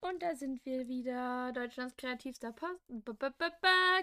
[0.00, 1.50] Und da sind wir wieder.
[1.52, 2.54] Deutschlands kreativster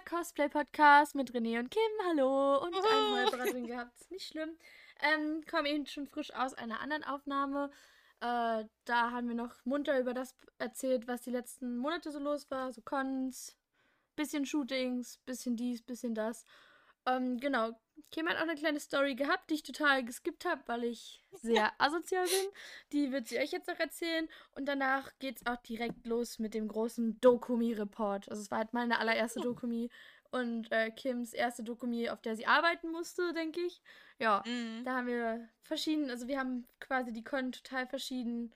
[0.05, 1.81] Cosplay-Podcast mit René und Kim.
[2.05, 2.61] Hallo.
[2.61, 3.97] Und eine neue Beratung gehabt.
[4.01, 4.57] Ist nicht schlimm.
[5.01, 7.71] Ähm, kommen eben schon frisch aus einer anderen Aufnahme.
[8.19, 12.51] Äh, da haben wir noch munter über das erzählt, was die letzten Monate so los
[12.51, 12.73] war.
[12.73, 13.55] So Cons,
[14.17, 16.45] bisschen Shootings, bisschen dies, bisschen das.
[17.05, 17.71] Ähm, genau.
[18.11, 21.71] Kim hat auch eine kleine Story gehabt, die ich total geskippt habe, weil ich sehr
[21.79, 22.51] asozial bin.
[22.91, 24.27] Die wird sie euch jetzt noch erzählen.
[24.53, 28.29] Und danach geht's auch direkt los mit dem großen Dokumi-Report.
[28.29, 29.89] Also es war halt meine allererste Dokumi
[30.31, 33.81] und äh, Kims erste Dokumi, auf der sie arbeiten musste, denke ich.
[34.19, 34.83] Ja, mhm.
[34.83, 38.53] da haben wir verschieden, also wir haben quasi die Con total verschieden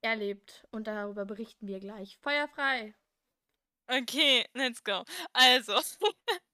[0.00, 2.18] erlebt und darüber berichten wir gleich.
[2.18, 2.94] Feuerfrei!
[3.88, 5.04] Okay, let's go.
[5.32, 5.74] Also,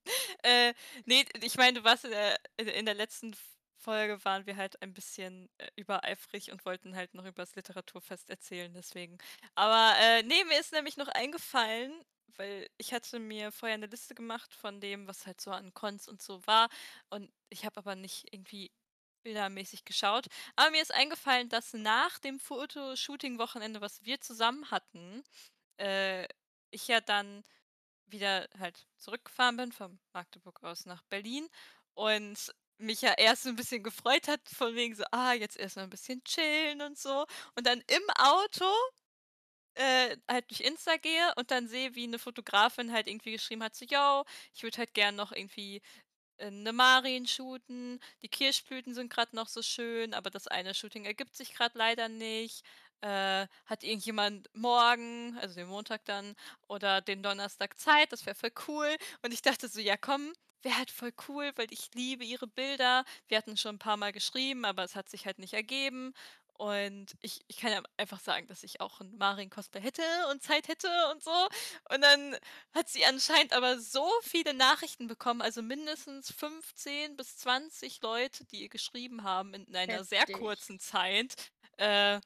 [0.43, 0.73] äh,
[1.07, 3.35] ne, ich meine, du warst in der in der letzten
[3.77, 8.73] Folge waren wir halt ein bisschen, äh, übereifrig und wollten halt noch übers Literaturfest erzählen,
[8.75, 9.19] deswegen.
[9.57, 11.93] Aber, äh, ne, mir ist nämlich noch eingefallen,
[12.37, 16.09] weil ich hatte mir vorher eine Liste gemacht von dem, was halt so an Cons
[16.09, 16.69] und so war
[17.11, 18.71] und ich habe aber nicht irgendwie
[19.25, 20.27] bildermäßig geschaut.
[20.57, 25.23] Aber mir ist eingefallen, dass nach dem Fotoshooting-Wochenende, was wir zusammen hatten,
[25.79, 26.27] äh
[26.71, 27.43] ich ja dann
[28.13, 31.49] wieder halt zurückgefahren bin von Magdeburg aus nach Berlin
[31.95, 35.77] und mich ja erst so ein bisschen gefreut hat, von wegen so, ah, jetzt erst
[35.77, 37.27] mal ein bisschen chillen und so.
[37.57, 38.65] Und dann im Auto
[39.75, 43.75] äh, halt durch Insta gehe und dann sehe, wie eine Fotografin halt irgendwie geschrieben hat,
[43.75, 45.81] so, yo, ich würde halt gern noch irgendwie
[46.39, 48.01] äh, 'ne Marin shooten.
[48.23, 52.09] Die Kirschblüten sind gerade noch so schön, aber das eine Shooting ergibt sich gerade leider
[52.11, 52.65] nicht.
[53.03, 56.35] Äh, hat irgendjemand morgen, also den Montag dann
[56.69, 58.13] oder den Donnerstag Zeit?
[58.13, 58.97] Das wäre voll cool.
[59.23, 63.05] Und ich dachte so: „Ja komm, wäre halt voll cool, weil ich liebe ihre Bilder.“
[63.27, 66.13] Wir hatten schon ein paar Mal geschrieben, aber es hat sich halt nicht ergeben.
[66.55, 70.69] Und ich ich kann ja einfach sagen, dass ich auch 'n Marin-Cosplay hätte und Zeit
[70.69, 71.33] hätte und so.
[71.91, 72.37] Und dann
[72.73, 78.63] hat sie anscheinend aber so viele Nachrichten bekommen, also mindestens 15 bis 20 Leute, die
[78.63, 81.35] ihr geschrieben haben in einer sehr kurzen Zeit.
[81.79, 82.21] Äh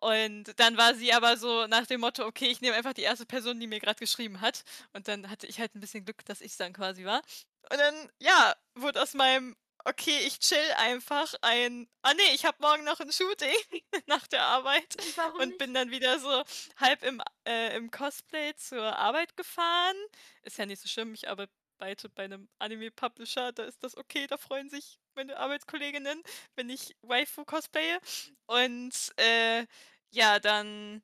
[0.00, 3.26] und dann war sie aber so nach dem Motto: „Okay, ich nehme einfach die erste
[3.26, 6.40] Person, die mir gerade geschrieben hat.“ Und dann hatte ich halt ein bisschen Glück, dass
[6.40, 7.22] ich's dann quasi war.
[7.70, 12.58] Und dann, ja, wurde aus meinem: „Okay, ich chill einfach“ ein: „Ah ne, ich habe
[12.60, 13.54] morgen noch ein Shooting
[14.06, 16.42] nach der Arbeit“ Warum und bin dann wieder so
[16.76, 19.96] halb im äh, im Cosplay zur Arbeit gefahren.
[20.42, 24.36] Ist ja nicht so schlimm, ich arbeite bei einem Anime-Publisher, da ist das okay, da
[24.36, 26.22] freuen sich meine Arbeitskolleginnen,
[26.56, 27.98] wenn ich Waifu cosplaye.
[28.46, 29.66] Und, äh,
[30.10, 31.02] ja, dann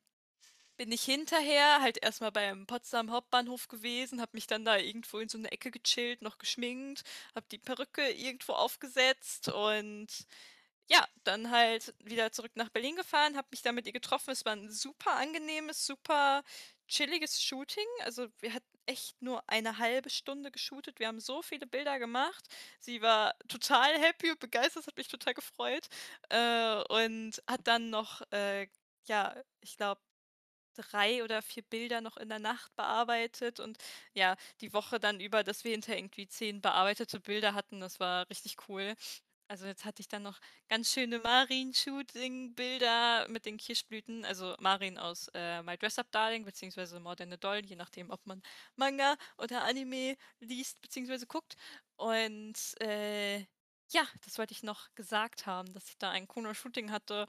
[0.78, 5.28] bin ich hinterher halt erstmal beim Potsdam Hauptbahnhof gewesen, habe mich dann da irgendwo in
[5.28, 10.08] so 'ne Ecke gechillt, noch geschminkt, habe die Perücke irgendwo aufgesetzt und
[10.90, 14.30] ja, dann halt wieder zurück nach Berlin gefahren, habe mich dann mit ihr getroffen.
[14.32, 16.42] Es war 'n super angenehmes, super
[16.88, 17.84] chilliges Shooting.
[18.04, 20.98] Also, wir hatten echt nur eine halbe Stunde geshootet.
[21.00, 22.46] Wir haben so viele Bilder gemacht.
[22.80, 25.88] Sie war total happy und begeistert, hat mich total gefreut,
[26.30, 28.68] äh, und hat dann noch, äh,
[29.06, 30.00] ja, ich glaube,
[30.76, 33.78] 3 oder 4 Bilder noch in der Nacht bearbeitet und
[34.14, 37.80] ja, die Woche dann über, dass wir hinterher irgendwie 10 bearbeitete Bilder hatten.
[37.80, 38.94] Das war richtig cool.
[39.50, 40.38] Also, jetzt hatte ich dann noch
[40.68, 46.98] ganz schöne Marin-Shooting-Bilder mit den Kirschblüten, also Marin aus, äh, My Dress Up Darling beziehungsweise
[46.98, 48.40] More Than a Doll, je nachdem, ob man
[48.76, 51.56] Manga oder Anime liest beziehungsweise guckt.
[51.96, 53.40] Und, äh,
[53.92, 57.26] ja, das wollte ich noch gesagt haben, dass ich da ein Kuno-Shooting hatte,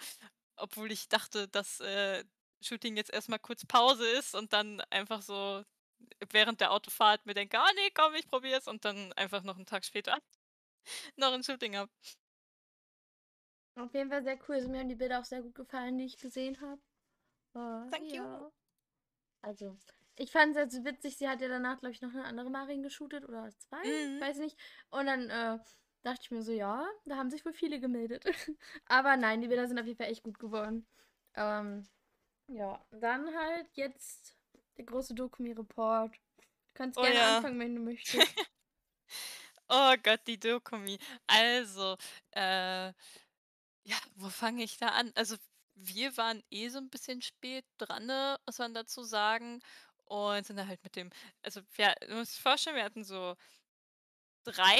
[0.58, 2.24] obwohl ich dachte, dass, äh,
[2.64, 5.64] Shooting jetzt erst mal kurz Pause ist und dann einfach so
[6.32, 9.58] während der Autofahrt mir denke: „Ah ne, komm, ich probiere es“ und dann einfach noch
[9.58, 10.18] 'n Tag später
[11.18, 11.91] noch 'n Shooting habe.
[13.75, 14.56] Auf jeden Fall sehr cool.
[14.56, 16.81] Also mir haben die Bilder auch sehr gut gefallen, die ich gesehen habe.
[17.56, 18.22] Äh, Thank you.
[18.22, 18.51] ja.
[19.41, 19.78] Also,
[20.18, 22.84] ich fand es jetzt witzig, sie hat ja danach, glaube ich, noch eine andere Marin
[22.84, 24.19] geshootet oder zwei, Mhm.
[24.19, 24.57] weiß nicht.
[24.90, 25.59] Und dann äh,
[26.03, 28.25] dachte ich mir so, ja, da haben sich wohl viele gemeldet.
[28.88, 30.88] Aber nein, die Bilder sind auf jeden Fall echt gut geworden.
[31.35, 31.88] Ähm,
[32.47, 34.37] ja, dann halt jetzt
[34.78, 36.16] der große Dokumi-Report.
[36.16, 37.23] Du kannst Oh gerne ja.
[37.23, 38.35] anfangen, wenn du möchtest.
[39.70, 40.97] Oh Gott, die Dokumi.
[41.28, 41.97] Also,
[42.32, 42.88] äh,
[43.85, 45.12] ja, wo fange ich da an?
[45.16, 45.38] Also,
[45.76, 49.62] wir waren eh so 'n bisschen spät dran, ne, muss man dazu sagen
[50.06, 51.09] und sind dann halt mit dem
[51.44, 53.35] also, wir du musst dir vorstellen, wir hatten so
[54.47, 54.79] 3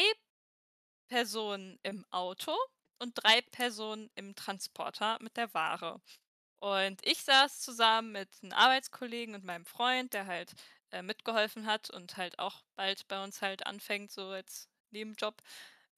[1.10, 2.56] Personen im Auto
[3.00, 6.02] und 3 Personen im Transporter mit der Ware.
[6.60, 10.54] Und ich saß zusammen mit 'n Arbeitskollegen und meinem Freund, der halt,
[10.92, 15.42] äh, mitgeholfen hat und halt auch bald bei uns halt anfängt, so als Nebenjob,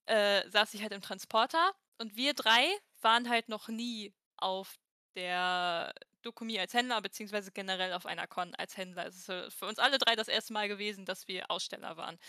[0.07, 2.67] äh, saß ich halt im Transporter und wir 3
[3.01, 4.77] waren halt noch nie auf
[5.15, 9.07] der Dokumi als Händler, beziehungsweise generell auf einer Con als Händler.
[9.07, 12.19] Es ist für uns alle drei das erste Mal gewesen, dass wir Aussteller waren.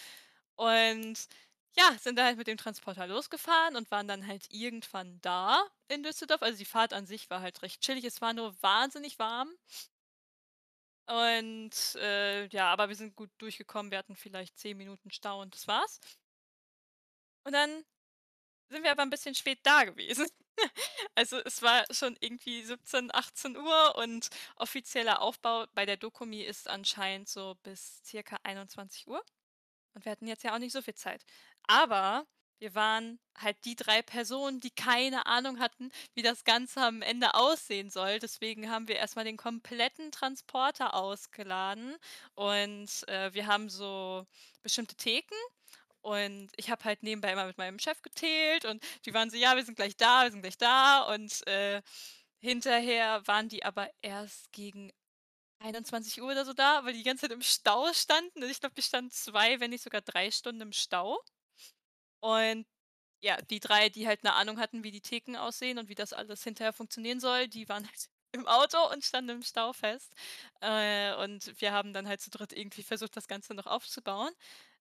[0.56, 1.16] Und
[1.76, 6.02] ja, sind da halt mit dem Transporter losgefahren und waren dann halt irgendwann da in
[6.02, 6.42] Düsseldorf.
[6.42, 8.04] Also die Fahrt an sich war halt recht chillig.
[8.04, 9.50] Es war nur wahnsinnig warm.
[11.06, 13.90] Und äh, ja, aber wir sind gut durchgekommen.
[13.90, 16.00] Wir hatten vielleicht 10 Minuten Stau und das war's.
[17.48, 17.82] Und dann
[18.68, 20.28] sind wir aber ein bisschen spät da gewesen.
[21.14, 26.68] Also es war schon irgendwie 17, 18 Uhr und offizieller Aufbau bei der Dokumi ist
[26.68, 29.24] anscheinend so bis circa 21 Uhr.
[29.94, 31.24] Und wir hatten jetzt ja auch nicht so viel Zeit.
[31.62, 32.26] Aber
[32.58, 37.34] wir waren halt die drei Personen, die keine Ahnung hatten, wie das Ganze am Ende
[37.34, 38.18] aussehen soll.
[38.18, 41.96] Deswegen haben wir erstmal den kompletten Transporter ausgeladen
[42.34, 44.26] und äh, wir haben so
[44.62, 45.38] bestimmte Theken
[46.02, 49.56] und ich habe halt nebenbei immer mit meinem Chef geteilt und die waren so, ja,
[49.56, 51.02] wir sind gleich da, wir sind gleich da.
[51.14, 51.82] Und äh,
[52.40, 54.92] hinterher waren die aber erst gegen
[55.60, 58.40] 21 Uhr oder so da, weil die die ganze Zeit im Stau standen.
[58.42, 61.20] Also ich glaube, die standen zwei, wenn nicht sogar drei Stunden im Stau.
[62.20, 62.66] Und
[63.20, 66.12] ja, die drei, die halt eine Ahnung hatten, wie die Theken aussehen und wie das
[66.12, 70.14] alles hinterher funktionieren soll, die waren halt im Auto und standen im Stau fest.
[70.60, 74.32] Äh, und wir haben dann halt zu dritt irgendwie versucht, das Ganze noch aufzubauen.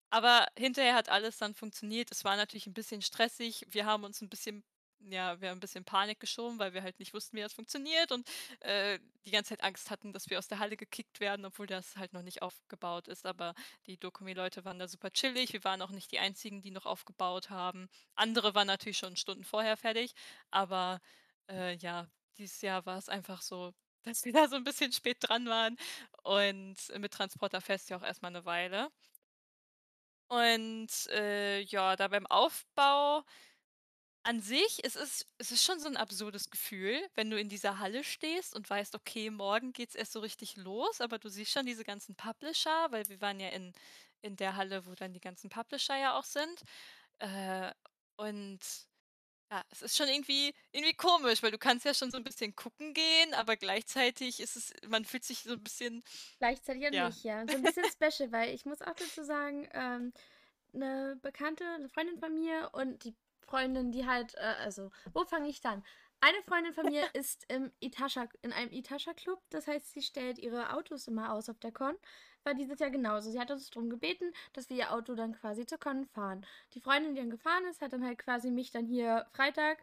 [0.09, 2.11] Aber hinterher hat alles dann funktioniert.
[2.11, 3.65] Es war natürlich ein bisschen stressig.
[3.69, 4.63] Wir haben uns ein bisschen
[4.99, 8.11] ja, wir haben ein bisschen Panik geschoben, weil wir halt nicht wussten, wie das funktioniert
[8.11, 8.27] und
[8.61, 11.95] äh, die ganze Zeit Angst hatten, dass wir aus der Halle gekickt werden, obwohl das
[11.97, 13.25] halt noch nicht aufgebaut ist.
[13.25, 13.53] Aber
[13.85, 15.53] die Dokumi-Leute waren da super chillig.
[15.53, 17.89] Wir waren auch nicht die einzigen, die noch aufgebaut haben.
[18.15, 20.13] Andere waren natürlich schon Stunden vorher fertig.
[20.49, 20.99] Aber
[21.49, 22.07] äh, ja,
[22.37, 23.73] dieses Jahr war es einfach so,
[24.03, 25.77] dass wir da so ein bisschen spät dran waren.
[26.23, 28.89] Und mit Transporter fest ja auch erstmal eine Weile.
[30.29, 33.23] Und, äh, ja, da beim Aufbau
[34.23, 37.79] an sich, es ist es ist schon so ein absurdes Gefühl, wenn du in dieser
[37.79, 41.65] Halle stehst und weißt: „Okay, morgen geht's erst so richtig los“, aber du siehst schon
[41.65, 43.73] diese ganzen Publisher, weil wir waren ja in
[44.21, 46.61] in der Halle, wo dann die ganzen Publisher ja auch sind.
[47.19, 47.71] Äh,
[48.17, 48.59] und
[49.51, 52.55] ja, es ist schon irgendwie irgendwie komisch, weil du kannst ja schon so ein bisschen
[52.55, 56.03] gucken gehen, aber gleichzeitig ist es man fühlt sich so ein bisschen
[56.39, 57.47] Gleichzeitig ja nicht, ja.
[57.47, 60.13] So ein bisschen special, weil ich muss auch dazu sagen, ähm,
[60.71, 65.49] 'ne Bekannte, eine Freundin von mir und die Freundin, die halt, äh, also, wo fange
[65.49, 65.83] ich dann?
[66.19, 69.41] Eine Freundin von mir ist im Itasha, in einem Itasha-Club.
[69.49, 71.95] Das heißt, sie stellt ihre Autos immer aus auf der Con.
[72.47, 73.29] War dieses Jahr genauso.
[73.29, 76.45] Sie hat uns darum gebeten, dass wir ihr Auto dann quasi zur Con fahren.
[76.75, 79.79] Die Freundin, die dann gefahren ist, hat dann halt quasi mich dann hier Freitag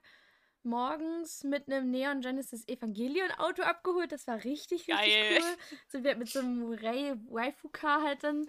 [0.63, 4.13] morgens mit einem Neon Genesis Evangelion Auto abgeholt.
[4.13, 5.39] Das war richtig, richtig Geil.
[5.43, 5.57] cool.
[5.89, 8.47] Sind wir mit so einem Ray Waifu Car halt dann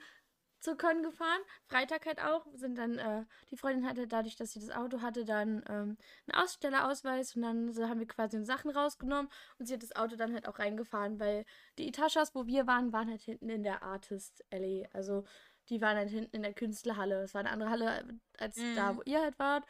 [0.65, 1.39] zur Con gefahren.
[1.67, 2.45] Freitag halt auch.
[2.53, 5.97] Sind dann, äh, die Freundin hatte dadurch, dass sie das Auto hatte, dann ähm,
[6.27, 9.29] einen Ausstellerausweis und dann so haben wir quasi Sachen rausgenommen
[9.59, 11.45] und sie hat das Auto dann halt auch reingefahren, weil
[11.77, 14.87] die Etashas, wo wir waren, waren halt hinten in der Artist Alley.
[14.91, 15.23] Also
[15.69, 17.23] die waren halt hinten in der Künstlerhalle.
[17.23, 18.97] Es war eine andere Halle als da, Mhm.
[18.97, 19.65] wo ihr halt wart.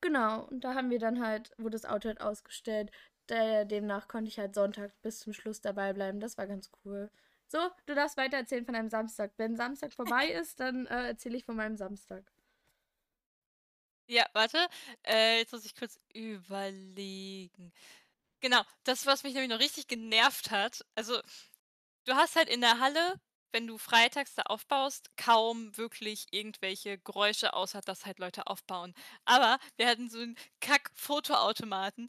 [0.00, 2.90] Genau, und da haben wir dann halt, wurde das Auto halt ausgestellt.
[3.28, 6.20] Der, demnach konnte ich halt Sonntag bis zum Schluss dabei bleiben.
[6.20, 7.10] Das war ganz cool.
[7.48, 9.32] So, du darfst weiter erzählen von deinem Samstag.
[9.36, 12.32] Wenn Samstag vorbei ist, dann äh, erzähle ich von meinem Samstag.
[14.08, 14.68] Ja, warte,
[15.04, 17.72] äh, jetzt muss ich kurz überlegen.
[18.40, 21.20] Genau, das, was mich nämlich noch richtig genervt hat also,
[22.06, 23.20] du hast halt in der Halle,
[23.52, 28.94] wenn du freitags da aufbaust, kaum wirklich irgendwelche Geräusche, außer dass halt Leute aufbauen.
[29.26, 32.08] Aber wir hatten so 'n Kack-Fotoautomaten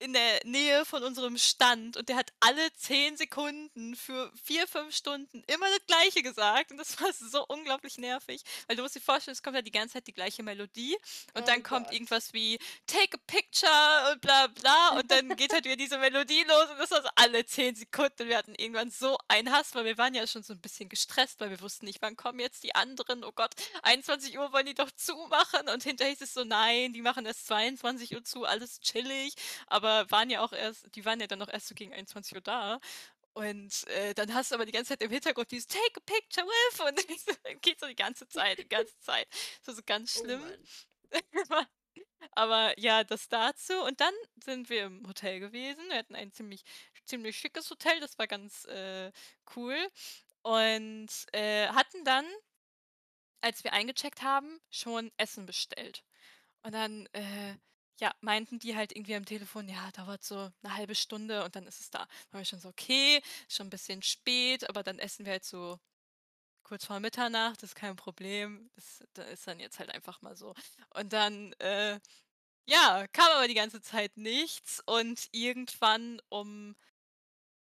[0.00, 4.94] in der Nähe von unserem Stand und der hat alle 10 Sekunden für 4, 5
[4.94, 9.00] Stunden immer das Gleiche gesagt und das war so unglaublich nervig, weil du musst dir
[9.00, 10.96] vorstellen, es kommt ja die ganze Zeit die gleiche Melodie
[11.34, 11.92] und Oh dann kommt Gott.
[11.92, 16.44] irgendwas wie „Take a picture“ und bla bla und dann geht halt wieder diese Melodie
[16.44, 19.74] los und das war so alle 10 Sekunden und wir hatten irgendwann so einen Hass,
[19.74, 22.40] weil wir waren ja schon so 'n bisschen gestresst, weil wir wussten nicht, wann kommen
[22.40, 23.24] jetzt die anderen.
[23.24, 27.26] Oh Gott, 21:00 wollen die doch zumachen und hinterher hieß es so: „Nein, die machen
[27.26, 29.34] erst 22:00 zu, alles chillig.“
[29.66, 32.80] Aber waren ja auch erst die waren ja dann auch erst so gegen 21:00 da.
[33.34, 36.46] Und, äh, dann hast du aber die ganze Zeit im Hintergrund dieses „Take a picture
[36.46, 36.98] with“ und
[37.44, 39.28] dann geht so die ganze Zeit die ganze Zeit.
[39.60, 40.42] Das war so ganz Oh schlimm.
[40.42, 40.68] Mann.
[42.32, 43.74] Aber ja, das dazu.
[43.84, 44.14] Und dann
[44.44, 45.88] sind wir im Hotel gewesen.
[45.90, 46.64] Wir hatten ein ziemlich
[47.04, 49.12] ziemlich schickes Hotel, das war ganz, äh,
[49.56, 49.76] cool.
[50.42, 52.26] Und, äh, hatten dann,
[53.40, 56.04] als wir eingecheckt haben, schon Essen bestellt.
[56.62, 57.56] Und dann, äh,
[58.00, 61.66] ja, meinten die halt irgendwie am Telefon: „Ja, dauert so 'ne halbe Stunde und dann
[61.66, 62.00] ist es da.“
[62.30, 65.78] Waren wir schon so: „Okay, schon 'n bisschen spät, aber dann essen wir halt so
[66.64, 68.70] kurz vor Mitternacht, ist kein Problem.
[68.76, 70.54] Das da ist dann jetzt halt einfach mal so.“
[70.94, 72.00] Und dann, äh,
[72.66, 76.76] ja, kam aber die ganze Zeit nichts und irgendwann um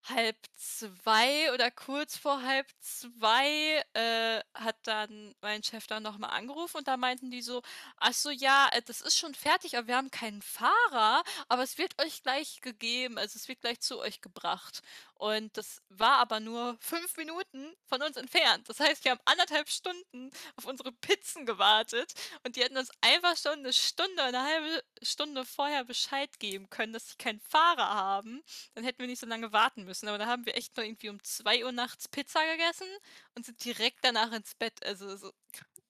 [0.04, 6.28] halb zwei oder kurz vor halb zwei äh, hat dann mein Chef dann noch mal
[6.28, 7.62] angerufen und da meinten die so:
[7.96, 11.78] „Ach so, ja, äh, das ist schon fertig, aber wir haben keinen Fahrer, aber es
[11.78, 14.82] wird euch gleich gegeben, also, es wird gleich zu euch gebracht.“
[15.16, 18.68] Und das war aber nur 5 Minuten von uns entfernt.
[18.68, 22.12] Das heißt, wir haben anderthalb Stunden auf unsere Pizzen gewartet
[22.44, 26.92] und die hätten uns einfach schon eine Stunde, eine halbe Stunde vorher Bescheid geben können,
[26.92, 28.42] dass sie keinen Fahrer haben.
[28.75, 30.09] Dann hätten wir nicht so lange warten müssen.
[30.09, 32.88] Aber da haben wir echt nur irgendwie um 2 Uhr nachts Pizza gegessen
[33.35, 34.85] und sind direkt danach ins Bett.
[34.85, 35.33] Also so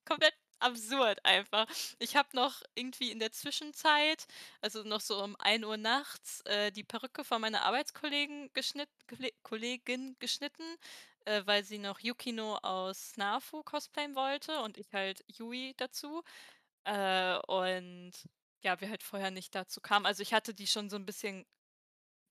[0.05, 1.67] komplett absurd einfach.
[1.99, 4.27] Ich habe noch irgendwie in der Zwischenzeit,
[4.61, 9.33] also noch so um 1 Uhr nachts, äh, die Perücke von meiner Arbeitskollegen geschnitt, Kole-
[9.43, 10.65] Kollegin geschnitten,
[11.27, 16.23] äh, weil sie noch Yukino aus Nafu cosplayen wollte und ich halt Yui dazu.
[16.85, 18.13] Äh, und
[18.63, 20.07] ja, wir halt vorher nicht dazu kamen.
[20.07, 21.47] Also ich hatte die schon so ein bisschen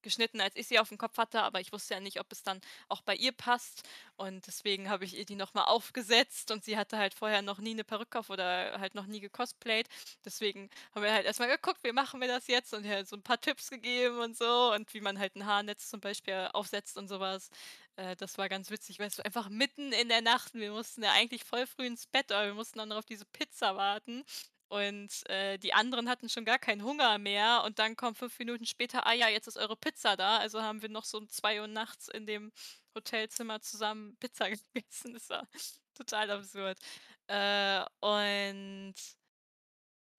[0.03, 2.43] geschnitten, als ich sie auf dem Kopf hatte, aber ich wusste ja nicht, ob es
[2.43, 3.83] dann auch bei ihr passt.
[4.15, 7.60] Und deswegen habe ich ihr die noch mal aufgesetzt und sie hatte halt vorher noch
[7.60, 9.88] nie eine Perücke auf oder halt noch nie gecosplayt.
[10.25, 13.07] Deswegen haben wir halt erst mal geguckt, wie machen wir das jetzt und ihr halt
[13.07, 16.50] so ein paar Tipps gegeben und so und wie man halt ein Haarnetz zum Beispiel
[16.53, 17.50] aufsetzt und sowas.
[17.95, 21.12] Äh, das war ganz witzig, weißt du, einfach mitten in der Nacht, wir mussten ja
[21.12, 24.24] eigentlich voll früh ins Bett, aber wir mussten dann noch auf diese Pizza warten.
[24.73, 28.65] Und, äh, die anderen hatten schon gar keinen Hunger mehr und dann kommt 5 Minuten
[28.65, 31.61] später: „Ah ja, jetzt ist eure Pizza da.“ Also haben wir noch so um zwei
[31.61, 32.51] Uhr nachts in dem
[32.95, 35.13] Hotelzimmer zusammen Pizza gegessen.
[35.13, 35.47] Das war
[35.93, 36.79] total absurd.
[37.27, 38.95] Äh, und,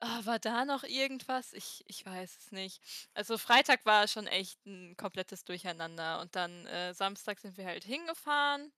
[0.00, 1.52] ah, war da noch irgendwas?
[1.52, 2.80] Ich ich weiß es nicht.
[3.14, 7.84] Also, Freitag war schon echt ein komplettes Durcheinander und dann, äh, Samstag sind wir halt
[7.84, 8.73] hingefahren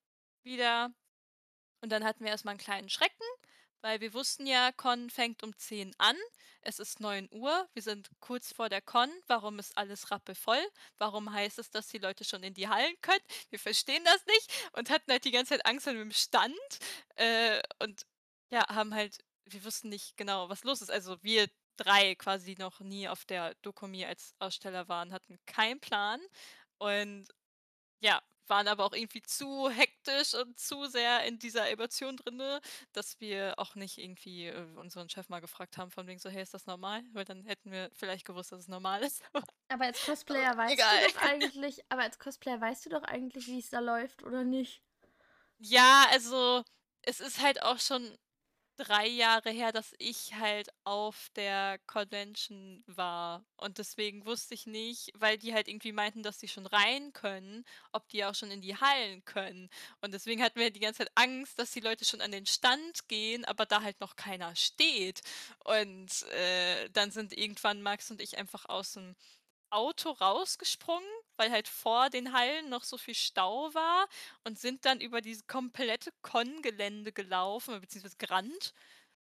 [0.44, 0.90] wieder
[1.82, 3.24] und dann hatten wir erst mal 'n kleinen Schrecken,
[3.82, 6.16] weil wir wussten ja, Con fängt um 10 an.
[6.62, 7.68] Es ist neun Uhr.
[7.74, 9.10] Wir sind kurz vor der Con.
[9.28, 10.62] Warum ist alles rappelvoll?
[10.98, 13.22] Warum heißt es, dass die Leute schon in die Hallen können?
[13.50, 16.54] Wir verstehen das nicht und hatten halt die ganze Zeit Angst vor dem Stand,
[17.16, 18.02] äh, und
[18.50, 19.18] ja, haben halt
[19.48, 20.90] wir wussten nicht genau, was los ist.
[20.90, 26.20] Also, wir 3 quasi, noch nie auf der Dokumi als Aussteller waren, hatten keinen Plan
[26.78, 27.28] und
[28.00, 32.60] ja, waren aber auch irgendwie zu hektisch und zu sehr in dieser Emotion drinne,
[32.92, 36.42] dass wir auch nicht irgendwie, äh, unseren Chef mal gefragt haben von wegen so: „Hey,
[36.42, 39.22] ist das normal?“ Weil dann hätten wir vielleicht gewusst, dass es normal ist,
[39.68, 40.90] aber als Cosplayer weißt egal.
[40.90, 44.42] du doch eigentlich, aber als Cosplayer weißt du doch eigentlich, wie es da läuft, oder
[44.42, 44.82] nicht?
[45.58, 46.62] Ja, also,
[47.02, 48.16] es ist halt auch schon
[48.76, 55.10] 3 Jahre her, dass ich halt auf der Convention war und deswegen wusste ich nicht,
[55.16, 58.60] weil die halt irgendwie meinten, dass sie schon rein können, ob die auch schon in
[58.60, 59.68] die Hallen können.
[60.02, 63.08] Und deswegen hatten wir die ganze Zeit Angst, dass die Leute schon an den Stand
[63.08, 65.20] gehen, aber da halt noch keiner steht.
[65.64, 69.14] Und, äh, dann sind irgendwann Max und ich einfach aus'm
[69.70, 74.06] Auto rausgesprungen, weil halt vor den Hallen noch so viel Stau war
[74.44, 78.72] und sind dann über dieses komplette Con-Gelände gelaufen, beziehungsweise gerannt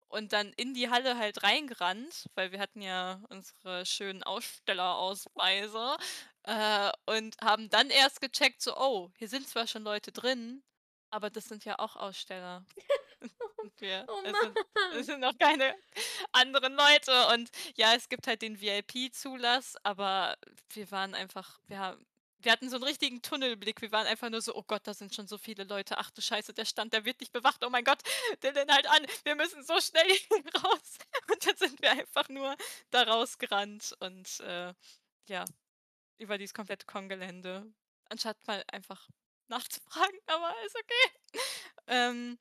[0.10, 5.98] und dann in die Halle halt reingerannt, weil wir hatten ja unsere schönen Ausstellerausweise,
[6.43, 10.63] äh, und haben dann erst gecheckt, so: „Oh, hier sind zwar schon Leute drin,
[11.10, 12.67] aber das sind ja auch Aussteller.“ Und
[13.77, 14.60] wir Oh es sind
[14.91, 15.75] es sind noch keine
[16.32, 20.36] anderen Leute und ja, es gibt halt den VIP-Zulass, aber
[20.74, 22.05] wir waren einfach wir haben
[22.39, 23.82] wir hatten so 'n richtigen Tunnelblick.
[23.82, 25.98] Wir waren einfach nur so: „Oh Gott, da sind schon so viele Leute.
[25.98, 27.63] Ach du Scheiße, der Stand, der wird nicht bewacht.
[27.65, 28.00] Oh mein Gott,
[28.41, 29.05] der den halt an.
[29.24, 30.08] Wir müssen so schnell
[30.63, 30.98] raus.“
[31.32, 32.55] Und dann sind wir einfach nur
[32.91, 34.74] da rausgerannt und, äh,
[35.29, 35.46] ja,
[36.17, 37.72] über dieses komplette Con-Gelände,
[38.10, 39.10] anstatt mal einfach
[39.50, 41.39] nachzufragen, aber ist okay.
[41.88, 42.38] Ähm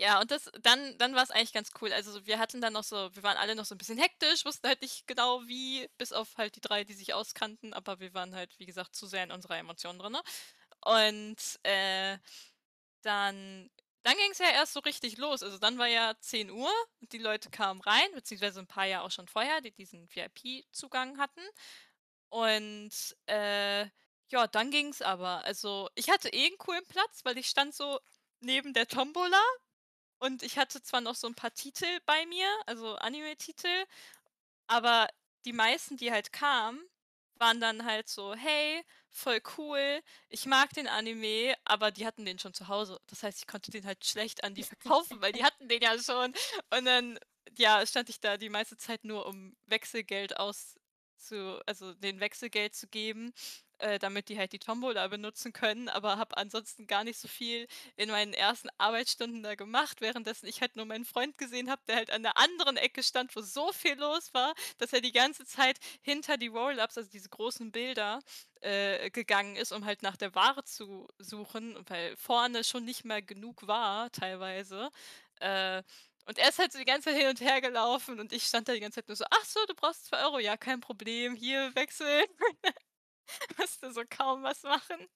[0.00, 1.92] ja, und das dann dann war's eigentlich ganz cool.
[1.92, 4.66] Also, wir hatten dann noch so wir waren alle noch so 'n bisschen hektisch, wussten
[4.68, 8.34] halt nicht genau wie, bis auf halt die 3, die sich auskannten, aber wir waren
[8.34, 10.22] halt, wie gesagt, zu sehr in unserer Emotion drinne.
[10.84, 12.18] Und, äh,
[13.02, 13.70] dann
[14.04, 15.42] dann ging's ja erst so richtig los.
[15.44, 16.70] Also, dann war ja zehn Uhr
[17.02, 21.18] und die Leute kamen rein, beziehungsweise 'n paar ja auch schon vorher, die diesen VIP-Zugang
[21.18, 21.42] hatten.
[22.30, 22.92] Und,
[23.26, 23.82] äh,
[24.32, 25.44] ja, dann ging's aber.
[25.46, 28.00] Also, ich hatte eh 'n coolen Platz, weil ich stand so
[28.40, 29.40] neben der Tombola
[30.20, 33.86] und ich hatte zwar noch so 'n paar Titel bei mir, also Anime-Titel,
[34.68, 35.08] aber
[35.44, 36.80] die meisten, die halt kamen,
[37.36, 42.38] waren dann halt so: „Hey, voll cool, ich mag den Anime“, aber die hatten den
[42.38, 43.00] schon zu Hause.
[43.08, 45.98] Das heißt, ich konnte den halt schlecht an die verkaufen, weil die hatten den ja
[46.02, 46.34] schon.
[46.70, 47.18] Und dann,
[47.58, 50.76] ja, stand ich da die meiste Zeit nur, um Wechselgeld auszu
[51.66, 53.32] also denen Wechselgeld zu geben,
[53.80, 57.66] äh, damit die halt die Tombola benutzen können, aber habe ansonsten gar nicht so viel
[57.96, 61.96] in meinen ersten Arbeitsstunden da gemacht, währenddessen ich halt nur meinen Freund gesehen habe, der
[61.96, 65.44] halt an der anderen Ecke stand, wo so viel los war, dass er die ganze
[65.44, 68.20] Zeit hinter die Roll-ups, also diese großen Bilder,
[68.60, 73.22] äh, gegangen ist, um halt nach der Ware zu suchen, weil vorne schon nicht mehr
[73.22, 74.90] genug war teilweise.
[75.40, 75.82] Äh,
[76.26, 78.68] und er ist halt so die ganze Zeit hin und her gelaufen und ich stand
[78.68, 81.34] da die ganze Zeit nur so: „Ach so, du brauchst 2 Euro, Ja, kein Problem,
[81.34, 82.24] hier wechseln.“
[83.58, 85.08] Musste so kaum was machen.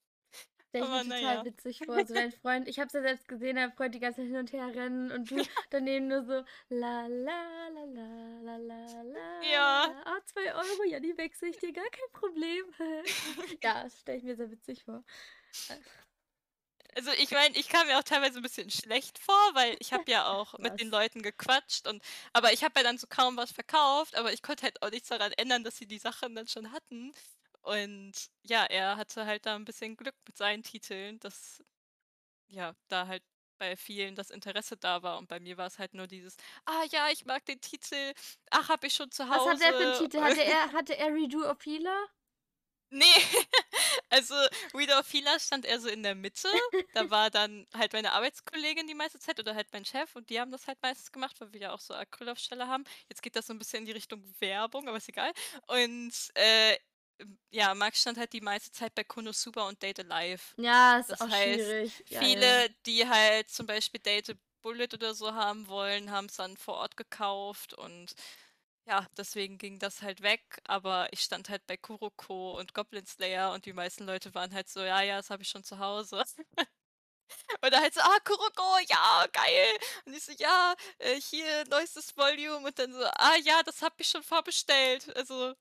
[0.69, 1.45] Stelle ich Aber mir total ja.
[1.45, 4.21] witzig vor, so dein Freund ich habe es ja selbst gesehen, dein Freund die ganze
[4.21, 8.57] Zeit hin und her rennen und du daneben nur so: „La la la la la
[8.57, 9.95] la la Ja.
[10.05, 12.65] Ah, 2 Euro, ja, die wechsle ich dir, gar kein Problem.“
[13.63, 15.03] Ja, das stelle ich mir sehr witzig vor.
[16.93, 20.09] Also, ich meine, ich kam mir auch teilweise 'n bisschen schlecht vor, weil ich habe
[20.11, 20.89] ja auch mit den?
[20.89, 24.63] Leuten gequatscht und aber ich habe ja dann so kaum was verkauft, aber ich konnte
[24.63, 27.13] halt auch nichts daran ändern, dass sie die Sachen dann schon hatten.
[27.65, 31.63] Und ja, er hatte halt da 'n bisschen Glück mit seinen Titeln, dass
[32.47, 33.23] ja, da halt
[33.59, 37.09] bei vielen das Interesse da war und bei mir war's halt nur dieses: „Ah ja,
[37.11, 38.13] ich mag den Titel.
[38.51, 40.19] Ach, habe ich schon zu Was hat er für 'n Hause.“ Titel?
[40.23, 42.07] Hatte er hatte er Redo of Healer?
[42.91, 43.03] Ne,
[44.09, 44.35] also
[44.73, 46.47] Redo of Healer stand eher so in der Mitte.
[46.93, 50.39] Da war dann halt meine Arbeitskollegin die meiste Zeit oder halt mein Chef und die
[50.39, 52.83] haben das halt meistens gemacht, weil wir ja auch so Acrylaufsteller haben.
[53.09, 55.31] Jetzt geht das so 'n bisschen in die Richtung Werbung, aber ist egal.
[55.67, 56.77] Und, äh,
[57.51, 60.55] ja, Max stand halt die meiste Zeit bei Konosuba und Date A Live.
[60.57, 62.03] Ja, ist Das auch heißt, schwierig.
[62.09, 62.61] Ja, ja.
[62.61, 66.97] viele, die halt zum Beispiel Date Bullet oder so haben wollen, haben's dann vor Ort
[66.97, 68.13] gekauft und
[68.87, 73.51] ja, deswegen ging das halt weg, aber ich stand halt bei Kuroko und Goblin Slayer
[73.53, 76.23] und die meisten Leute waren halt so: „Ja, ja, das habe ich schon zu Hause.“
[77.65, 82.65] Oder halt so: „Ah, Kuroko, ja, geil.“ Und ich so: „Ja, äh, hier neuestes Volume“
[82.67, 85.53] und dann so: „Ah ja, das habe ich schon vorbestellt.“ Also,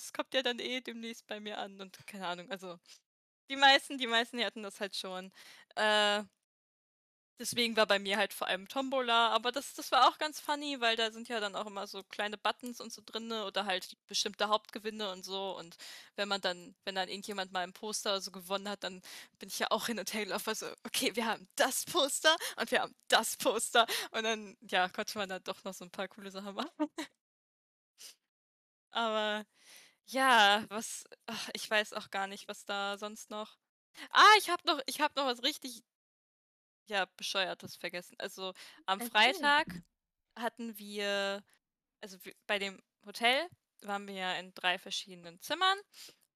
[0.00, 2.78] es kommt ja dann eh demnächst bei mir an und keine Ahnung, also
[3.50, 5.32] die meisten die meisten, die hatten das halt schon.
[5.76, 6.24] Äh
[7.40, 10.78] deswegen war bei mir halt vor allem Tombola, aber das das war auch ganz funny,
[10.80, 13.96] weil da sind ja dann auch immer so kleine Buttons und so drinne oder halt
[14.06, 15.56] bestimmte Hauptgewinne und so.
[15.56, 15.76] Und
[16.16, 19.00] wenn man dann wenn dann irgendjemand mal 'n Poster so gewonnen hat, dann
[19.38, 22.36] bin ich ja auch hin und her gelaufen, war so: „Okay, wir haben das Poster
[22.56, 25.90] und wir haben das Poster.“ Und dann, ja, konnte man da doch noch so 'n
[25.90, 26.70] paar coole Sachen machen.
[28.92, 29.44] Aber
[30.10, 33.58] ja, was ach, ich weiß auch gar nicht, was da sonst noch
[34.12, 35.82] ah, ich habe noch ich habe noch was richtig
[36.86, 38.16] ja, Bescheuertes vergessen.
[38.18, 38.52] Also,
[38.86, 39.50] am Erzähl.
[39.50, 39.82] Freitag
[40.38, 41.44] hatten wir
[42.02, 43.48] also bei dem Hotel
[43.82, 45.78] waren wir ja in 3 verschiedenen Zimmern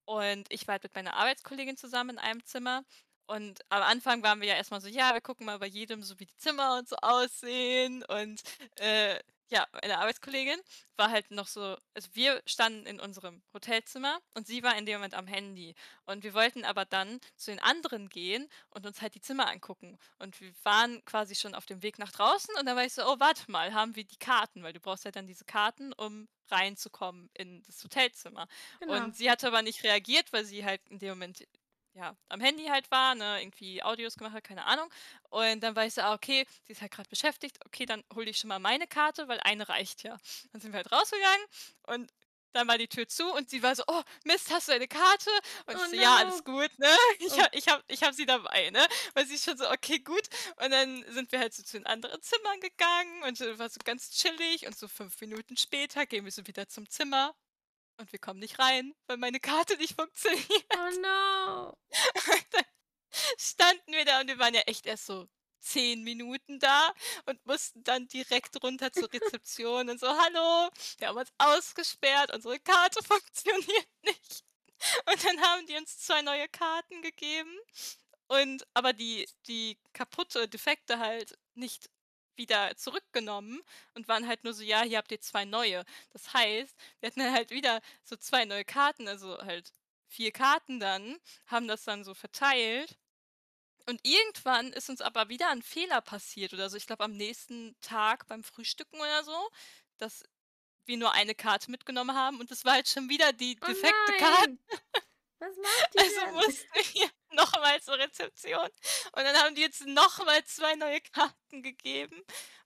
[0.06, 2.84] und ich war halt mit meiner Arbeitskollegin zusammen in einem Zimmer.
[3.28, 6.02] Und am Anfang waren wir ja erst mal so: „Ja, wir gucken mal bei jedem
[6.02, 8.42] so, wie die Zimmer und so aussehen.“ Und,
[8.78, 9.20] äh,
[9.54, 10.58] ja, meine Arbeitskollegin
[10.96, 14.96] war halt noch so also wir standen in unserem Hotelzimmer und sie war in dem
[14.96, 15.74] Moment am Handy.
[16.06, 19.96] Und wir wollten aber dann zu den anderen gehen und uns halt die Zimmer angucken.
[20.18, 23.02] Und wir waren quasi schon auf dem Weg nach draußen und dann war ich so:
[23.06, 26.28] „Oh, warte mal, haben wir die Karten?“ Weil du brauchst ja dann diese Karten, um
[26.50, 28.46] reinzukommen in das Hotelzimmer.
[28.80, 29.08] Genau.
[29.08, 31.44] Und sie hatte aber nicht reagiert, weil sie halt in dem Moment,
[31.94, 34.88] ja, am Handy halt war, ne, irgendwie Audios gemacht hat, keine Ahnung.
[35.30, 37.58] Und dann war ich so: „Ah, okay, sie ist halt grad beschäftigt.
[37.66, 40.16] Okay, dann hole ich schon mal meine Karte, weil eine reicht ja.“
[40.52, 41.46] Dann sind wir halt rausgegangen
[41.86, 42.10] und
[42.52, 45.30] dann war die Tür zu und sie war so: „Oh, Mist, hast du deine Karte?“
[45.66, 46.44] Und ich Oh so: „Ja, alles no.
[46.44, 46.88] gut, ne?
[47.20, 47.40] Ich Oh.
[47.40, 48.86] habe ich habe ich habe sie dabei“, ne?
[49.14, 52.22] Und sie schon so: „Okay, gut.“ Und dann sind wir halt so zu den anderen
[52.22, 56.46] Zimmern gegangen und, war so ganz chillig und so 5 Minuten später gehen wir so
[56.46, 57.34] wieder zum Zimmer
[57.98, 59.94] und wir kommen nicht rein, weil meine Karte nicht
[60.72, 61.00] Oh funktioniert.
[61.00, 61.74] no.
[62.14, 62.64] Und dann
[63.38, 65.28] standen wir da und wir waren ja echt erst so
[65.60, 66.92] 10 Minuten da
[67.26, 72.60] und mussten dann direkt runter zur Rezeption und so: „Hallo, wir haben uns ausgesperrt, unsere
[72.60, 74.44] Karte funktioniert nicht.“
[75.10, 77.56] Und dann haben die uns 2 neue Karten gegeben
[78.28, 81.90] und aber die die kaputte, defekte halt nicht
[82.38, 83.62] wieder zurückgenommen
[83.94, 87.20] und waren halt nur so: „Ja, hier habt ihr 2 neue.“ Das heißt, wir hatten
[87.20, 89.72] dann halt wieder so 2 neue Karten, also halt
[90.08, 92.98] 4 Karten dann, haben das dann so verteilt.
[93.86, 96.76] Und irgendwann ist uns aber wieder 'n Fehler passiert oder so.
[96.76, 99.50] Ich glaube, am nächsten Tag beim Frühstücken oder so,
[99.98, 100.24] dass
[100.86, 104.14] wir nur eine Karte mitgenommen haben und das war halt schon wieder die Oh defekte
[104.14, 104.46] Karte.
[104.46, 104.58] nein.
[105.40, 106.34] Was macht ihr Also denn?
[106.34, 108.64] mussten wir noch mal zur Rezeption
[109.12, 112.22] und dann haben die uns noch mal 2 neue Karten gegeben.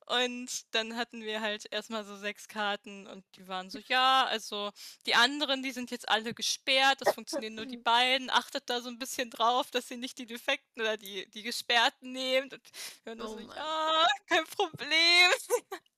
[0.06, 4.24] Und dann hatten wir halt erst mal so 6 Karten und die waren so: „Ja,
[4.26, 4.70] also
[5.06, 7.02] die anderen, die sind jetzt alle gesperrt.
[7.02, 8.30] Es funktionieren nur die beiden.
[8.30, 12.12] Achtet da so 'n bisschen drauf, dass ihr nicht die defekten oder die die gesperrten
[12.12, 12.62] nehmt.“ Und
[13.04, 13.40] wir nur Oh so.
[13.54, 15.30] „Ja, kein Problem.“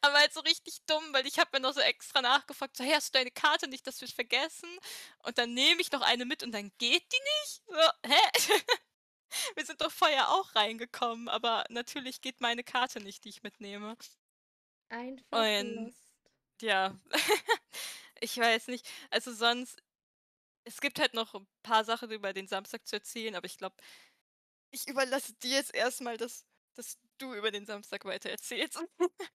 [0.00, 2.92] Aber halt so richtig dumm, weil ich habe ja noch so extra nachgefragt, so: „Hey,
[2.94, 4.68] hast du deine Karte nicht, dass wir's vergessen?“
[5.24, 7.62] Und dann nehme ich noch eine mit und dann geht die nicht?
[7.66, 8.18] So, hä?
[9.56, 13.96] Wir sind doch vorher auch reingekommen, aber natürlich geht meine Karte nicht, die ich mitnehme.
[14.88, 15.92] Einfach Und
[16.62, 16.98] ja,
[18.20, 18.88] ich weiß nicht.
[19.10, 19.82] Also sonst
[20.64, 23.76] es gibt halt noch 'n paar Sachen über den Samstag zu erzählen, aber ich glaube,
[24.72, 26.46] ich überlasse dir jetzt erst mal, dass
[26.76, 28.80] dass du über den Samstag weitererzählst.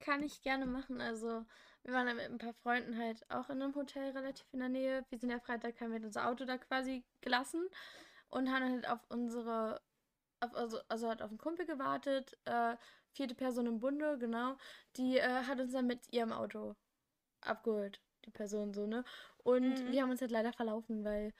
[0.00, 1.00] Kann ich gerne machen.
[1.00, 1.46] Also,
[1.82, 4.68] wir waren da mit 'n paar Freunden halt auch in 'nem Hotel relativ in der
[4.68, 5.04] Nähe.
[5.08, 7.68] Wir sind ja Freitag haben wir unser Auto da quasi gelassen
[8.28, 9.82] und haben dann halt auf unsere
[10.40, 12.76] auf also also halt auf 'n Kumpel gewartet, äh,
[13.12, 13.34] 4.
[13.36, 14.56] Person im Bunde, genau.
[14.96, 16.74] Die, äh, hat uns dann mit ihrem Auto
[17.42, 19.04] abgeholt, die Person so, ne?
[19.44, 19.86] Und Mhm.
[19.86, 21.32] wir haben uns halt leider verlaufen, weil,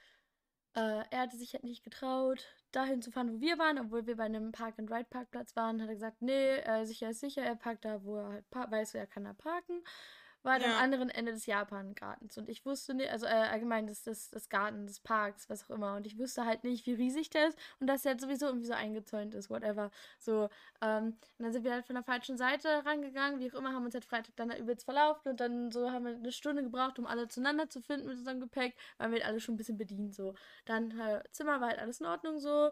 [0.76, 4.16] äh, er hatte sich halt nicht getraut, dahin zu fahren, wo wir waren, obwohl wir
[4.16, 8.04] bei 'nem Park-and-Ride-Parkplatz waren, hat er gesagt: „Ne, äh, sicher ist sicher.“ Er parkt da,
[8.04, 9.82] wo er halt weiß, er kann da parken.
[10.46, 10.76] War halt am Ja.
[10.76, 14.92] anderen Ende des Japan-Gartens und ich wusste ni also, äh, allgemein des des des Gartens,
[14.92, 15.96] des Parks, was auch immer.
[15.96, 18.66] Und ich wusste halt nicht, wie riesig der ist und dass der halt sowieso irgendwie
[18.68, 19.90] so eingezäunt ist, whatever.
[20.20, 20.48] So,
[20.80, 21.06] ähm,
[21.38, 23.94] und dann sind wir halt von der falschen Seite rangegangen, wie auch immer, haben uns
[23.94, 27.06] halt Freitag dann da übelst verlaufen und dann so haben wir 'ne Stunde gebraucht, um
[27.06, 30.14] alle zueinander zu finden mit unserem Gepäck, waren wir halt alle schon 'n bisschen bedient
[30.14, 30.34] so.
[30.64, 32.70] Dann, äh, Zimmer war halt alles in Ordnung so.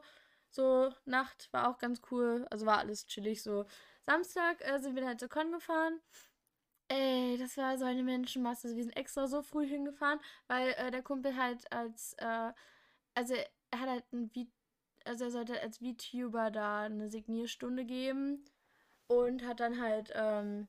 [0.49, 3.65] So, Nacht war auch ganz cool, also war alles chillig so.
[4.03, 6.01] Samstag, äh, sind wir dann halt zur Con gefahren.
[6.97, 8.69] Ey, das war so eine Menschenmasse.
[8.69, 12.53] Also, wir sind extra so früh hingefahren, weil, äh, der Kumpel halt als, äh
[13.17, 13.35] also,
[13.71, 14.53] er hat halt 'n Vi
[15.05, 18.45] also, er sollte als VTuber da 'ne Signierstunde geben
[19.09, 20.69] und hat dann halt, ähm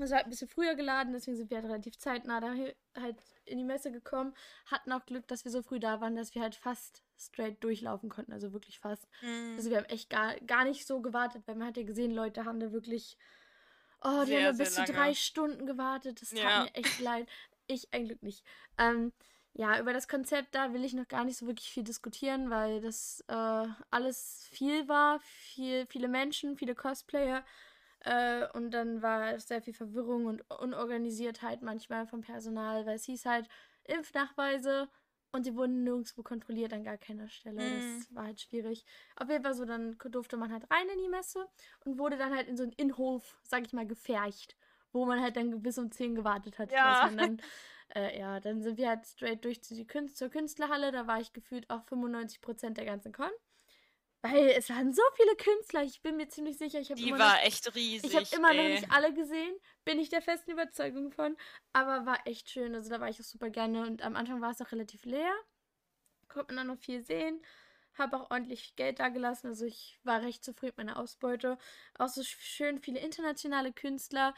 [0.00, 2.54] also, halt 'n bisschen früher geladen, deswegen sind wir halt relativ zeitnah da
[2.98, 4.34] halt in die Messe gekommen.
[4.66, 8.10] Hatten auch Glück, dass wir so früh da waren, dass wir halt fast straight durchlaufen
[8.10, 9.08] konnten, also wirklich fast.
[9.22, 9.52] Mhm.
[9.56, 12.44] Also, wir haben echt gar gar nicht so gewartet, weil man hat ja gesehen, Leute
[12.46, 13.16] haben da wirklich
[14.04, 15.14] oh, die haben Sehr, sehr bis zu 3 lange.
[15.14, 16.20] Stunden gewartet.
[16.22, 16.62] Das tat Ja.
[16.64, 17.28] mir echt leid.
[17.66, 18.44] Ich ein Glück nicht.
[18.78, 19.12] Ähm,
[19.54, 22.80] ja, über das Konzept, da will ich noch gar nicht so wirklich viel diskutieren, weil
[22.80, 27.44] das, äh, alles viel war, viel viele Menschen, viele Cosplayer,
[28.00, 33.26] äh, und dann war sehr viel Verwirrung und Unorganisiertheit manchmal vom Personal, weil es hieß
[33.26, 33.46] halt
[33.84, 34.88] Impfnachweise
[35.32, 37.70] und die wurden nirgendswo kontrolliert an gar keiner Stelle.
[37.70, 37.72] Mhm.
[37.72, 38.84] Das war halt schwierig.
[39.16, 41.46] Auf jeden Fall so, dann durfte man halt rein in die Messe
[41.84, 44.56] und wurde dann halt in so 'n Innenhof, sage ich mal, gefercht,
[44.92, 47.00] wo man halt dann bis um 10 gewartet hat, Ja.
[47.02, 47.40] dann
[47.94, 50.92] äh, ja, dann sind wir halt straight durch zu die Künst zur Künstlerhalle.
[50.92, 53.30] Da war ich gefühlt auch 95 % der ganzen Con.
[54.24, 55.82] Weil es waren so viele Künstler.
[55.82, 58.32] Ich bin mir ziemlich sicher, ich habe Die immer war noch echt ich habe riesig,
[58.32, 58.68] immer noch ey.
[58.68, 59.54] nicht alle gesehen,
[59.84, 61.36] bin ich der festen Überzeugung von,
[61.72, 62.74] aber war echt schön.
[62.74, 65.32] Also, da war ich auch super gerne und am Anfang war es auch relativ leer.
[66.28, 67.42] Konnte man auch noch viel sehen.
[67.94, 69.48] Habe auch ordentlich Geld dagelassen.
[69.48, 71.58] Also, ich war recht zufrieden mit meiner Ausbeute.
[71.98, 74.34] Auch so sch schön viele internationale Künstler.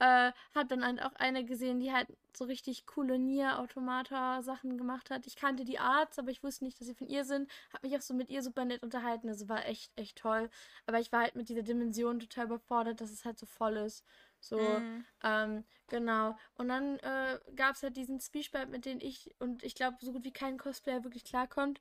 [0.00, 5.26] Äh, habe dann halt auch eine gesehen, die halt so richtig coole Nier-Automata-Sachen gemacht hat.
[5.26, 7.50] Ich kannte die Arts, aber ich wusste nicht, dass sie von ihr sind.
[7.72, 9.28] Habe mich auch so mit ihr super nett unterhalten.
[9.28, 10.50] Also, war echt, echt toll.
[10.86, 14.04] Aber ich war halt mit dieser Dimension total überfordert, dass es halt so voll ist.
[14.40, 15.04] So, Mhm.
[15.22, 16.36] ähm, genau.
[16.54, 20.24] Und dann, äh, gab's halt diesen Zwiespalt, mit dem ich und ich glaube, so gut
[20.24, 21.80] wie kein Cosplayer wirklich klarkommt.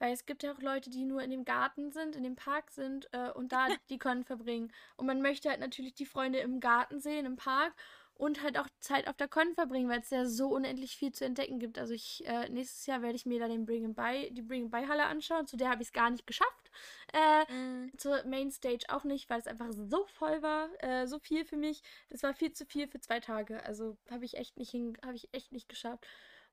[0.00, 2.72] Weil es gibt ja auch Leute, die nur in dem Garten sind, in dem Park
[2.72, 4.72] sind, äh, und da die Con verbringen.
[4.96, 7.74] Und man möchte halt natürlich die Freunde im Garten sehen, im Park
[8.14, 11.58] und halt auch Zeit auf der Con verbringen, weil's ja so unendlich viel zu entdecken
[11.58, 11.78] gibt.
[11.78, 14.64] Also, ich äh, nächstes Jahr werde ich mir da den Bring and Buy die Bring
[14.64, 15.46] and Buy Halle anschauen.
[15.46, 16.70] Zu der habe ich's gar nicht geschafft.
[17.14, 17.92] Äh, Mhm.
[17.96, 21.82] zur Mainstage auch nicht, weil es einfach so voll war, äh, so viel für mich.
[22.10, 23.64] Das war viel zu viel für 2 Tage.
[23.64, 26.06] Also, habe ich echt nicht hin habe ich echt nicht geschafft.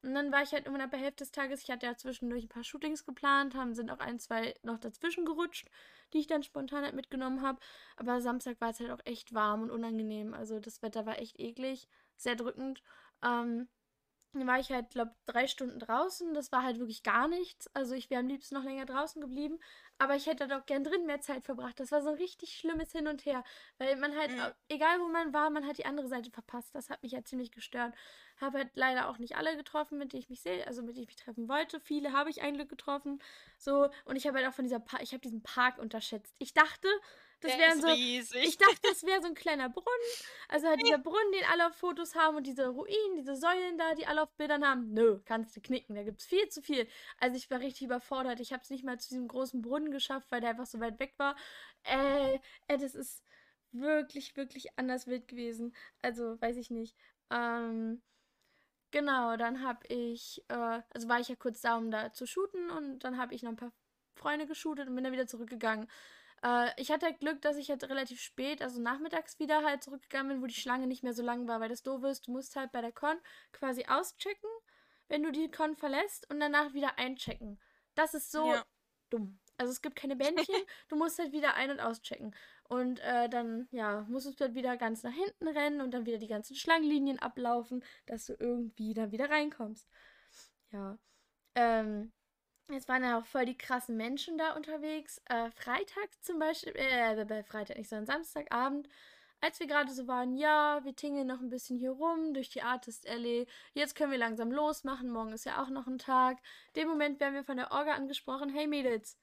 [0.03, 2.43] Und dann war ich halt irgendwann ab der Hälfte des Tages ich hatte ja zwischendurch
[2.45, 5.69] 'n paar Shootings geplant, haben sind auch 1, 2 noch dazwischen gerutscht,
[6.13, 7.59] die ich dann spontan halt mitgenommen habe.
[7.95, 10.33] Aber Samstag war es halt auch echt warm und unangenehm.
[10.33, 12.83] Also, das Wetter war echt eklig, sehr drückend.
[13.23, 13.67] Ähm,
[14.33, 16.33] dann war ich halt, glaube 3 Stunden draußen.
[16.33, 17.67] Das war halt wirklich gar nichts.
[17.73, 19.59] Also, ich wäre am liebsten noch länger draußen geblieben,
[19.97, 21.79] aber ich hätte halt auch gern drin mehr Zeit verbracht.
[21.79, 23.43] Das war so 'n richtig schlimmes Hin und Her,
[23.79, 24.53] weil man halt Mhm.
[24.69, 26.75] egal wo man war, man hat die andere Seite verpasst.
[26.75, 27.95] Das hat mich halt ziemlich gestört.
[28.39, 31.03] Habe halt leider auch nicht alle getroffen, mit denen ich mich sehe also, mit denen
[31.03, 31.79] ich mich treffen wollte.
[31.79, 33.19] Viele habe ich ein Glück getroffen,
[33.57, 33.89] so.
[34.05, 36.35] Und ich habe halt auch von dieser Pa ich habe diesen Park unterschätzt.
[36.39, 36.87] Ich dachte,
[37.43, 38.33] das Der ist so riesig.
[38.41, 39.87] ich dachte, das wäre so 'n kleiner Brunnen.
[40.47, 43.95] Also, halt dieser Brunnen, den alle auf Fotos haben und diese Ruinen, diese Säulen da,
[43.95, 44.93] die alle auf Bildern haben.
[44.93, 45.95] Nö, kannst du knicken.
[45.95, 46.87] Da gibt's viel zu viel.
[47.19, 48.39] Also, ich war richtig überfordert.
[48.39, 50.99] Ich habe es nicht mal zu diesem großen Brunnen geschafft, weil der einfach so weit
[50.99, 51.35] weg war.
[51.83, 52.35] Äh,
[52.67, 53.23] äh, das ist
[53.71, 55.75] wirklich, wirklich anders wild gewesen.
[56.01, 56.95] Also, weiß ich nicht.
[57.31, 58.03] Ähm,
[58.91, 62.71] genau, dann habe ich, äh also, war ich ja kurz da, um da zu shooten
[62.71, 63.73] und dann habe ich noch 'n paar
[64.15, 65.87] Freunde geshootet und bin dann wieder zurückgegangen.
[66.43, 70.29] Äh, ich hatte halt Glück, dass ich halt relativ spät, also, nachmittags wieder halt zurückgegangen
[70.29, 72.55] bin, wo die Schlange nicht mehr so lang war, weil das Doofe ist, du musst
[72.55, 73.17] halt bei der Con
[73.53, 74.49] quasi auschecken,
[75.09, 77.59] wenn du die Con verlässt und danach wieder einchecken.
[77.95, 78.65] Das ist so Ja.
[79.09, 79.39] dumm.
[79.57, 80.55] Also, es gibt keine Bändchen,
[80.89, 82.35] du musst halt wieder ein und auschecken.
[82.63, 86.17] Und, äh, dann, ja, musstest du halt wieder ganz nach hinten rennen und dann wieder
[86.19, 89.87] die ganzen Schlangenlinien ablaufen, dass du irgendwie dann wieder reinkommst.
[90.71, 90.97] Ja,
[91.55, 92.13] ähm,
[92.75, 95.21] es waren ja auch voll die krassen Menschen da unterwegs.
[95.25, 98.89] Äh, Freitag zum Beispiel, äh, bei Freitag nicht, sondern Samstagabend,
[99.39, 102.63] als wir gerade so waren, ja, wir tingeln noch ein bisschen hier rum durch die
[102.63, 103.47] Artist Alley.
[103.73, 105.09] Jetzt können wir langsam losmachen.
[105.09, 106.37] Morgen ist ja auch noch ein Tag.
[106.75, 109.17] Dem Moment werden wir von der Orga angesprochen, hey Mädels.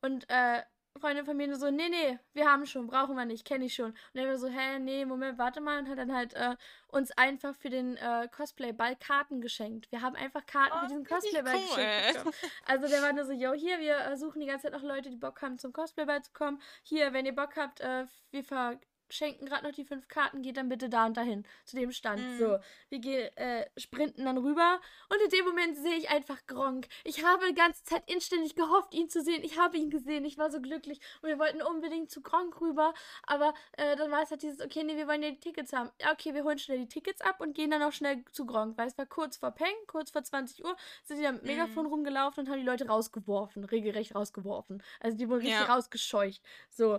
[0.00, 0.62] Und äh,
[0.98, 3.74] Freundin von mir nur so, nee, nee, wir haben schon, brauchen wir nicht, kenne ich
[3.74, 3.90] schon.
[3.90, 5.78] Und er war so, hä, nee, Moment, warte mal.
[5.78, 6.56] Und hat dann halt äh,
[6.88, 9.90] uns einfach für den äh, Cosplay-Ball Karten geschenkt.
[9.90, 11.62] Wir haben einfach Karten oh, für diesen Cosplay-Ball cool.
[11.62, 14.82] geschenkt Also der war nur so, yo, hier, wir äh, suchen die ganze Zeit noch
[14.82, 16.60] Leute, die Bock haben, zum Cosplay-Ball zu kommen.
[16.82, 18.78] Hier, wenn ihr Bock habt, äh, wir ver
[19.10, 22.20] schenken gerade noch die fünf Karten, geht dann bitte da und dahin, zu dem Stand.
[22.20, 22.38] Mhm.
[22.38, 26.88] So, wir gehen, äh, sprinten dann rüber und in dem Moment sehe ich einfach Gronk.
[27.04, 29.42] Ich habe die ganze Zeit inständig gehofft, ihn zu sehen.
[29.42, 32.94] Ich habe ihn gesehen, ich war so glücklich und wir wollten unbedingt zu Gronk rüber,
[33.24, 35.90] aber äh, dann war es halt dieses, okay, nee, wir wollen ja die Tickets haben.
[36.00, 38.76] Ja, okay, wir holen schnell die Tickets ab und gehen dann auch schnell zu Gronk,
[38.78, 41.50] weil es war kurz vor Peng, kurz vor 20 Uhr, sind die dann mit mhm.
[41.50, 44.82] Megafon rumgelaufen und haben die Leute rausgeworfen, regelrecht rausgeworfen.
[45.00, 45.72] Also die wurden richtig ja.
[45.74, 46.42] rausgescheucht.
[46.70, 46.98] So,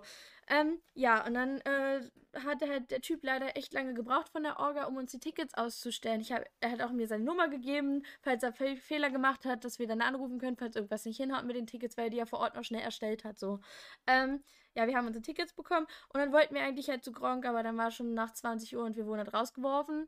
[0.50, 2.02] ähm, ja, und dann äh,
[2.46, 5.54] hatte halt der Typ leider echt lange gebraucht von der Orga, um uns die Tickets
[5.54, 6.22] auszustellen.
[6.22, 9.78] Ich hab, er hat auch mir seine Nummer gegeben, falls er Fehler gemacht hat, dass
[9.78, 12.26] wir dann anrufen können, falls irgendwas nicht hinhaut mit den Tickets, weil er die ja
[12.26, 13.38] vor Ort noch schnell erstellt hat.
[13.38, 13.60] So.
[14.08, 14.42] Ähm,
[14.74, 17.64] ja, wir haben unsere Tickets bekommen und dann wollten wir eigentlich halt zu Gronk, aber
[17.64, 20.08] dann war schon nach 20 Uhr und wir wurden halt rausgeworfen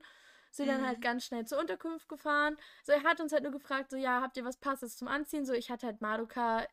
[0.51, 1.01] sind dann halt mhm.
[1.03, 2.57] ganz schnell zur Unterkunft gefahren.
[2.83, 5.45] So, er hat uns halt nur gefragt, so, ja, habt ihr was Passes zum Anziehen?
[5.45, 6.65] So, ich hatte halt Madoka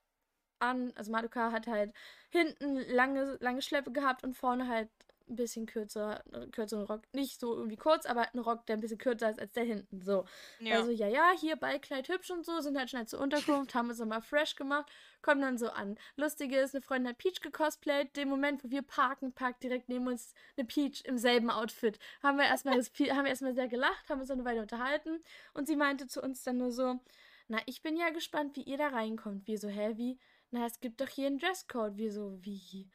[0.58, 0.92] an.
[0.96, 1.92] Also Madoka hat halt
[2.30, 4.88] hinten lange, lange Schleppe gehabt und vorne halt
[5.28, 7.02] ein bisschen kürzer, kürzeren Rock.
[7.12, 10.02] Nicht so irgendwie kurz, aber ein Rock, der ein bisschen kürzer ist als der hinten.
[10.02, 10.24] So.
[10.60, 10.76] Ja.
[10.76, 13.98] Also, ja, ja, hier Ballkleid hübsch und so, sind halt schnell zur Unterkunft, haben uns
[13.98, 14.90] nochmal fresh gemacht,
[15.22, 15.98] kommen dann so an.
[16.16, 18.16] Lustige ist, eine Freundin hat Peach gecosplayt.
[18.16, 21.98] Dem Moment, wo wir parken, parkt direkt neben uns eine Peach im selben Outfit.
[22.22, 25.22] Haben wir erstmal das, haben wir erstmal sehr gelacht, haben uns dann eine Weile unterhalten
[25.54, 27.00] und sie meinte zu uns dann nur so,
[27.48, 29.46] na, ich bin ja gespannt, wie ihr da reinkommt.
[29.46, 30.18] Wir so, hä, wie?
[30.50, 31.96] Na, es gibt doch hier einen Dresscode.
[31.96, 32.90] Wir so, wie?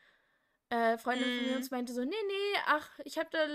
[0.69, 1.35] Äh, Freundin mm.
[1.35, 1.57] von mir mhm.
[1.57, 3.45] uns meinte so, nee, nee, ach, ich habe da,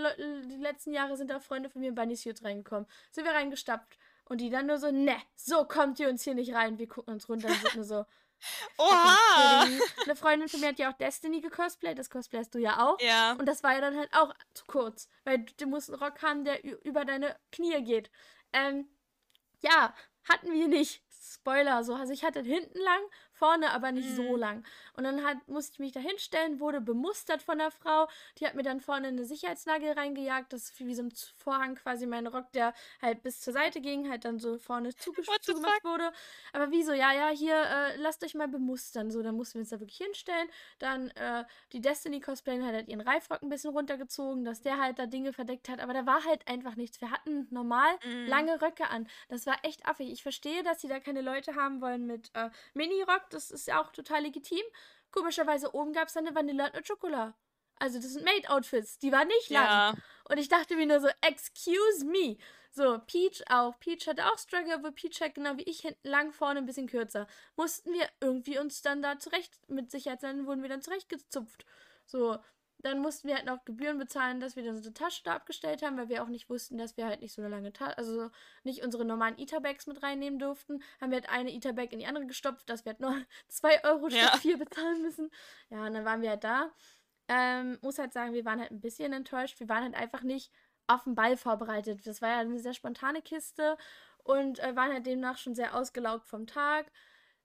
[0.43, 2.87] die letzten Jahre sind da Freunde von mir in Bunny Suits reingekommen.
[3.11, 3.99] Sind wir reingestappt.
[4.29, 6.79] Und die dann nur so, ne, so kommt ihr uns hier nicht rein.
[6.79, 8.05] Wir gucken uns runter und sind nur so,
[8.79, 9.63] Oha!
[10.05, 13.01] Eine Freundin von mir hat ja auch Destiny gecosplayt, das cosplayst du ja auch.
[13.01, 13.33] Ja.
[13.33, 16.45] Und das war ja dann halt auch zu kurz, weil du musst einen Rock haben,
[16.45, 18.11] der über deine Knie geht.
[18.53, 18.89] Ähm,
[19.61, 19.95] ja,
[20.29, 21.03] hatten wir nicht.
[21.11, 21.95] Spoiler, so.
[21.95, 23.01] Also ich hatte hinten lang
[23.37, 24.17] vorne aber nicht mhm.
[24.17, 24.65] so lang.
[24.97, 28.09] Und dann hat, musste ich mich da hinstellen, wurde bemustert von der Frau.
[28.39, 30.53] Die hat mir dann vorne eine Sicherheitsnagel reingejagt.
[30.53, 34.09] Das ist wie so ein Vorhang quasi mein Rock, der halt bis zur Seite ging,
[34.11, 36.13] halt dann so vorne zugemacht wurde.
[36.53, 36.93] Aber wieso?
[36.93, 39.11] Ja, ja, hier, äh, lasst euch mal bemustern.
[39.11, 40.49] So, dann mussten wir uns da wirklich hinstellen.
[40.79, 44.99] Dann äh, die Destiny Cosplayerin hat halt ihren Reifrock ein bisschen runtergezogen, dass der halt
[44.99, 45.81] da Dinge verdeckt hat.
[45.81, 47.01] Aber da war halt einfach nichts.
[47.01, 48.27] Wir hatten normal mhm.
[48.27, 49.07] lange Röcke an.
[49.29, 50.11] Das war echt affig.
[50.11, 53.83] Ich verstehe, dass sie da keine Leute haben wollen mit äh, Mini-Rock das ist ja
[53.83, 54.63] auch total legitim.
[55.11, 57.35] Komischerweise oben gab es dann eine Vanilla und eine Schokolade.
[57.79, 59.65] Also das sind Maid-Outfits, die waren nicht lang.
[59.65, 59.95] Ja.
[60.29, 62.37] Und ich dachte mir nur so, excuse me.
[62.71, 63.79] So, Peach auch.
[63.79, 66.89] Peach hatte auch Struggle, wo Peach halt genau wie ich hinten lang, vorne ein bisschen
[66.89, 67.27] kürzer.
[67.57, 71.65] Mussten wir irgendwie uns dann da zurecht, mit Sicherheit dann wurden wir dann zurechtgezupft.
[72.05, 72.39] So,
[72.87, 75.97] dann mussten wir halt noch Gebühren bezahlen, dass wir dann unsere Tasche da abgestellt haben,
[75.99, 78.31] weil wir auch nicht wussten, dass wir halt nicht so eine lange Tasche, also
[78.63, 80.83] nicht unsere normalen Etherbags mit reinnehmen durften.
[81.01, 83.15] Haben wir halt eine Etherbag in die andere gestopft, dass wir halt nur
[83.49, 84.39] 2 Euro statt ja.
[84.39, 85.31] 4 bezahlen müssen.
[85.69, 86.71] Ja, und dann waren wir halt da.
[87.29, 89.59] Ähm, muss halt sagen, wir waren halt ein bisschen enttäuscht.
[89.59, 90.53] Wir waren halt einfach nicht
[90.87, 92.07] auf den Ball vorbereitet.
[92.07, 93.77] Das war ja eine sehr spontane Kiste
[94.23, 96.87] und äh, waren halt demnach schon sehr ausgelaugt vom Tag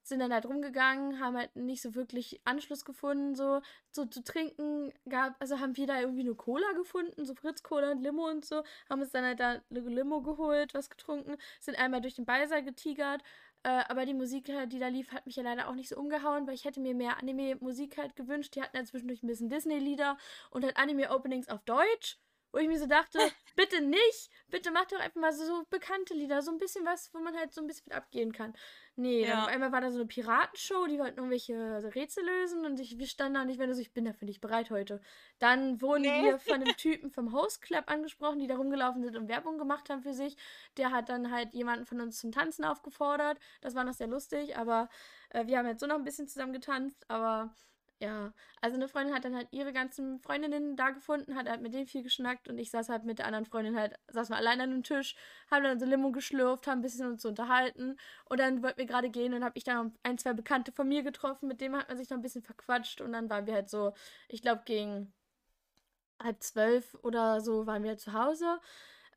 [0.04, 3.62] sind dann halt rumgegangen, haben halt nicht so wirklich Anschluss gefunden, so,
[3.92, 8.02] so zu trinken gab, also haben wir da irgendwie eine Cola gefunden, so Fritz-Cola und
[8.02, 12.02] Limo und so, haben uns dann halt da eine Limo geholt, was getrunken, sind einmal
[12.02, 13.22] durch den Beisaal getigert,
[13.64, 16.48] äh, aber die Musik, die da lief, hat mich ja leider auch nicht so umgehauen,
[16.48, 20.18] weil ich hätte mir mehr Anime-Musik halt gewünscht, die hatten ja zwischendurch ein bisschen Disney-Lieder
[20.50, 22.18] und halt Anime-Openings auf Deutsch
[22.52, 23.20] wo ich mir so dachte,
[23.56, 27.14] bitte nicht, bitte mach doch einfach mal so, so, bekannte Lieder, so ein bisschen was,
[27.14, 28.54] wo man halt so ein bisschen mit abgehen kann.
[28.96, 29.28] Nee, ja.
[29.28, 31.56] dann auf einmal war da so eine Piratenshow, die wollten irgendwelche
[31.96, 34.42] Rätsel lösen und ich, wir standen da und ich war so, ich bin dafür nicht
[34.42, 35.02] bereit heute.
[35.40, 36.24] Dann wurden nee.
[36.24, 39.90] wir von einem Typen vom Host Club angesprochen, die da rumgelaufen sind und Werbung gemacht
[39.90, 40.36] haben für sich.
[40.78, 43.40] Der hat dann halt jemanden von uns zum Tanzen aufgefordert.
[43.62, 44.90] Das war noch sehr lustig, aber
[45.30, 47.56] äh, wir haben jetzt so noch ein bisschen zusammen getanzt, aber
[48.02, 51.72] ja, also eine Freundin hat dann halt ihre ganzen Freundinnen da gefunden, hat halt mit
[51.72, 54.60] denen viel geschnackt und ich saß halt mit der anderen Freundin halt, saß mal allein
[54.60, 55.16] an einem Tisch,
[55.52, 59.12] haben dann so Limo geschlürft, haben ein bisschen uns unterhalten und dann wollten wir gerade
[59.12, 61.98] gehen und habe ich dann ein, zwei Bekannte von mir getroffen, mit denen hat man
[61.98, 63.94] sich noch ein bisschen verquatscht und dann waren wir halt so,
[64.30, 65.14] ich glaube gegen
[66.20, 68.60] halb zwölf oder so waren wir halt zu Hause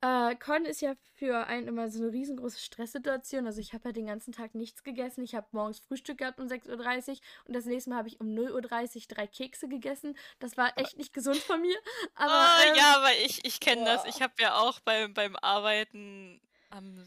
[0.04, 3.46] Äh, Con ist ja für einen immer so eine riesengroße Stresssituation.
[3.46, 5.24] Also ich habe halt den ganzen Tag nichts gegessen.
[5.24, 8.26] Ich habe morgens Frühstück gehabt um 6.30 Uhr und das nächste Mal habe ich um
[8.26, 10.14] 0.30 Uhr drei Kekse gegessen.
[10.40, 11.78] Das war echt nicht gesund von mir.
[12.16, 14.04] Aber, oh, ähm, ja, aber ich, ich kenne das.
[14.04, 16.38] Ich habe ja auch beim, beim Arbeiten
[16.68, 17.02] am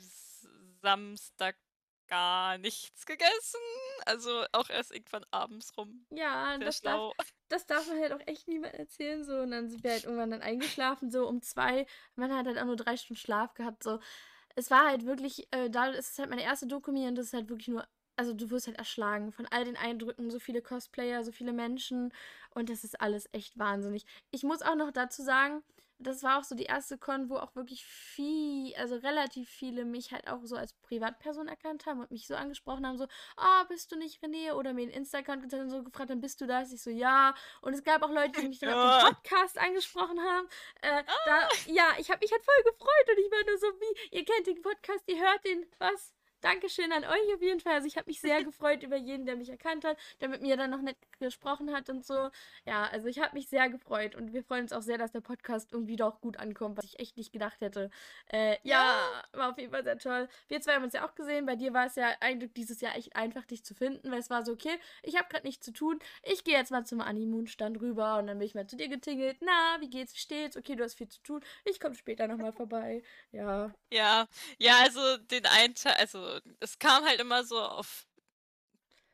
[0.82, 1.56] Samstag
[2.08, 3.60] gar nichts gegessen.
[4.08, 6.08] Also auch erst irgendwann abends rum.
[6.10, 7.14] Ja, das darf,
[7.50, 9.24] das darf man halt auch echt niemand erzählen.
[9.24, 9.40] So.
[9.40, 11.86] Und dann sind wir halt irgendwann dann eingeschlafen, so um zwei.
[12.16, 13.84] Man hat halt auch nur drei Stunden Schlaf gehabt.
[13.84, 14.00] So.
[14.56, 17.34] Es war halt wirklich, äh, da ist es halt meine erste Doku und das ist
[17.34, 21.24] halt wirklich nur also du wirst halt erschlagen von all den Eindrücken, so viele Cosplayer,
[21.24, 22.12] so viele Menschen
[22.50, 24.06] und das ist alles echt wahnsinnig.
[24.32, 25.64] Ich muss auch noch dazu sagen,
[26.00, 30.12] das war auch so die erste Con, wo auch wirklich viel, also relativ viele mich
[30.12, 33.68] halt auch so als Privatperson erkannt haben und mich so angesprochen haben, so, ah, oh,
[33.68, 34.54] bist du nicht René?
[34.54, 36.72] Oder mir in Instagram und so gefragt haben, bist du das?
[36.72, 37.34] Ich so, ja.
[37.62, 40.48] Und es gab auch Leute, die mich dann auf dem Podcast angesprochen haben.
[40.82, 41.50] Äh, da, ah.
[41.66, 44.48] ja, ich habe mich halt voll gefreut und ich war nur so, wie, ihr kennt
[44.48, 46.17] den Podcast, ihr hört den, was?
[46.42, 47.74] Dankeschön an euch auf jeden Fall.
[47.74, 50.56] Also ich habe mich sehr gefreut über jeden, der mich erkannt hat, der mit mir
[50.56, 52.30] dann noch nett gesprochen hat und so.
[52.66, 55.22] Ja, also ich habe mich sehr gefreut und wir freuen uns auch sehr, dass der
[55.22, 57.90] Podcast irgendwie doch gut ankommt, was ich echt nicht gedacht hätte.
[58.28, 59.00] Äh, ja,
[59.34, 60.30] war auf jeden Fall sehr toll.
[60.48, 61.46] Wir zwei haben uns ja auch gesehen.
[61.46, 64.30] Bei dir war es ja eigentlich dieses Jahr echt einfach, dich zu finden, weil es
[64.30, 66.00] war so, okay, ich habe gerade nichts zu tun.
[66.24, 69.38] Ich gehe jetzt mal zum Animoon-Stand rüber und dann bin ich mal zu dir getingelt.
[69.42, 70.56] Na, wie geht's, wie steht's?
[70.58, 71.42] Okay, du hast viel zu tun.
[71.66, 73.02] Ich komme später nochmal vorbei.
[73.32, 73.74] Ja.
[73.92, 76.27] Ja, ja, also den einen Teil, also
[76.60, 78.06] es kam halt immer so auf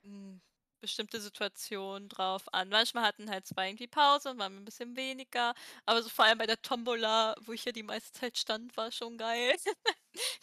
[0.03, 0.41] hm,
[0.83, 2.69] bestimmte Situationen drauf an.
[2.69, 5.53] Manchmal hatten halt zwei irgendwie Pause und waren ein bisschen weniger.
[5.85, 8.91] Aber so vor allem bei der Tombola, wo ich ja die meiste Zeit stand, war
[8.91, 9.55] schon geil.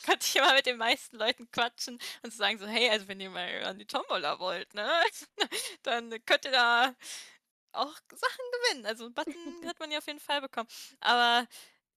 [0.06, 3.30] Konnte ich immer mit den meisten Leuten quatschen und sagen so, hey, also wenn ihr
[3.30, 4.90] mal an die Tombola wollt, ne,
[5.82, 6.94] dann könnt ihr da
[7.72, 8.86] auch Sachen gewinnen.
[8.86, 9.34] Also einen Button
[9.66, 10.68] hat man ja auf jeden Fall bekommen.
[11.00, 11.46] Aber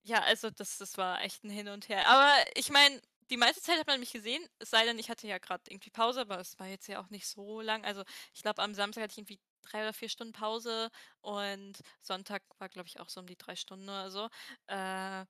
[0.03, 2.07] ja, also das, das war echt ein Hin und Her.
[2.09, 5.27] Aber ich meine, die meiste Zeit hat man mich gesehen, es sei denn, ich hatte
[5.27, 7.85] ja gerade irgendwie Pause, aber es war jetzt ja auch nicht so lang.
[7.85, 10.89] Also ich glaube, am Samstag hatte ich irgendwie drei oder vier Stunden Pause
[11.21, 14.29] und Sonntag war, glaube ich, auch so um die drei Stunden oder so.
[14.67, 15.25] Äh,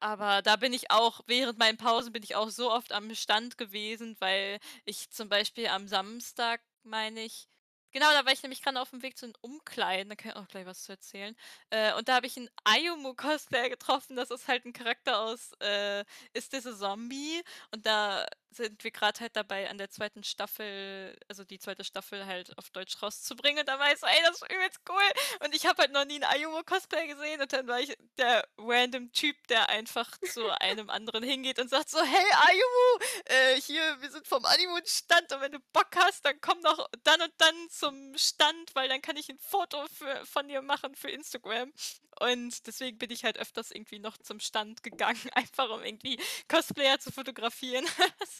[0.00, 3.58] aber da bin ich auch, während meinen Pausen bin ich auch so oft am Stand
[3.58, 7.48] gewesen, weil ich zum Beispiel am Samstag, meine ich,
[7.92, 10.36] Genau, da war ich nämlich gerade auf dem Weg zu den Umkleiden, da kann ich
[10.36, 11.36] auch gleich was zu erzählen.
[11.70, 16.04] Äh, und da habe ich einen Ayumu-Cosplayer getroffen, das ist halt ein Charakter aus äh,
[16.32, 17.42] Ist diese Zombie?
[17.70, 22.26] Und da sind wir gerade halt dabei, an der zweiten Staffel, also die zweite Staffel
[22.26, 23.60] halt auf Deutsch rauszubringen.
[23.60, 25.44] Und da war ich so, ey, das ist übelst cool.
[25.44, 27.40] Und ich habe halt noch nie einen Ayumu-Cosplay gesehen.
[27.40, 31.90] Und dann war ich der random Typ, der einfach zu einem anderen hingeht und sagt
[31.90, 36.40] so, hey Ayumu, äh, hier, wir sind vom Animu-Stand und wenn du Bock hast, dann
[36.40, 40.48] komm doch dann und dann zum Stand, weil dann kann ich ein Foto für, von
[40.48, 41.72] dir machen für Instagram.
[42.20, 46.98] Und deswegen bin ich halt öfters irgendwie noch zum Stand gegangen, einfach um irgendwie Cosplayer
[46.98, 47.86] zu fotografieren.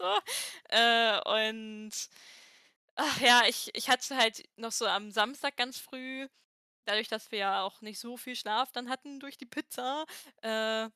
[0.70, 1.92] Äh, und
[2.96, 6.28] ach ja, ich, ich hatte halt noch so am Samstag ganz früh,
[6.86, 10.06] dadurch, dass wir ja auch nicht so viel Schlaf dann hatten durch die Pizza,
[10.42, 10.88] äh,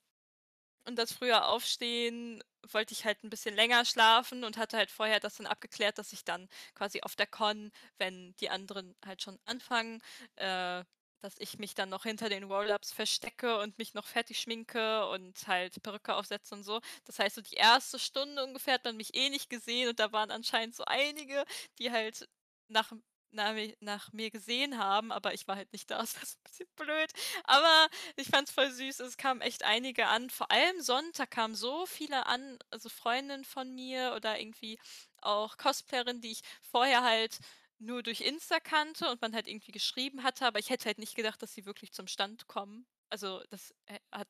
[0.87, 2.43] und das früher Aufstehen
[2.73, 6.13] wollte ich halt ein bisschen länger schlafen und hatte halt vorher das dann abgeklärt, dass
[6.13, 10.03] ich dann quasi auf der Con, wenn die anderen halt schon anfangen,
[10.37, 10.85] äh,
[11.21, 15.47] dass ich mich dann noch hinter den Roll-Ups verstecke und mich noch fertig schminke und
[15.47, 16.81] halt Perücke aufsetze und so.
[17.05, 20.13] Das heißt, so die erste Stunde ungefähr hat man mich eh nicht gesehen und da
[20.13, 21.45] waren anscheinend so einige,
[21.79, 22.29] die halt
[22.69, 22.93] nach,
[23.31, 25.99] nach, nach mir gesehen haben, aber ich war halt nicht da.
[26.01, 27.11] Das war so ein bisschen blöd.
[27.45, 29.01] Aber ich fand es voll süß.
[29.01, 30.31] Es kamen echt einige an.
[30.31, 34.79] Vor allem Sonntag kamen so viele an, also Freundinnen von mir oder irgendwie
[35.21, 37.39] auch Cosplayerinnen, die ich vorher halt
[37.79, 41.15] nur durch Insta kannte und man halt irgendwie geschrieben hatte, aber ich hätte halt nicht
[41.15, 42.87] gedacht, dass sie wirklich zum Stand kommen.
[43.11, 44.29] Also das äh, hat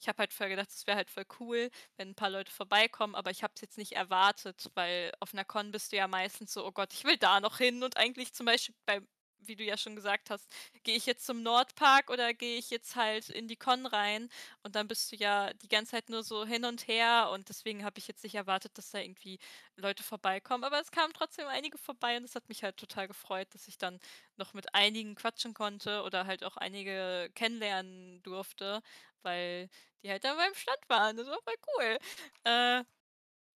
[0.00, 3.14] ich habe halt vorher gedacht, es wäre halt voll cool, wenn ein paar Leute vorbeikommen,
[3.14, 6.52] aber ich habe es jetzt nicht erwartet, weil auf einer Con bist du ja meistens
[6.52, 9.00] so, oh Gott, ich will da noch hin und eigentlich zum Beispiel bei
[9.40, 10.48] wie du ja schon gesagt hast,
[10.82, 14.28] gehe ich jetzt zum Nordpark oder gehe ich jetzt halt in die Con rein?
[14.62, 17.84] Und dann bist du ja die ganze Zeit nur so hin und her und deswegen
[17.84, 19.38] habe ich jetzt nicht erwartet, dass da irgendwie
[19.76, 20.64] Leute vorbeikommen.
[20.64, 23.78] Aber es kamen trotzdem einige vorbei und es hat mich halt total gefreut, dass ich
[23.78, 24.00] dann
[24.36, 28.82] noch mit einigen quatschen konnte oder halt auch einige kennenlernen durfte,
[29.22, 29.68] weil
[30.02, 31.16] die halt da beim Stand waren.
[31.16, 31.98] Das war voll cool.
[32.44, 32.84] Äh,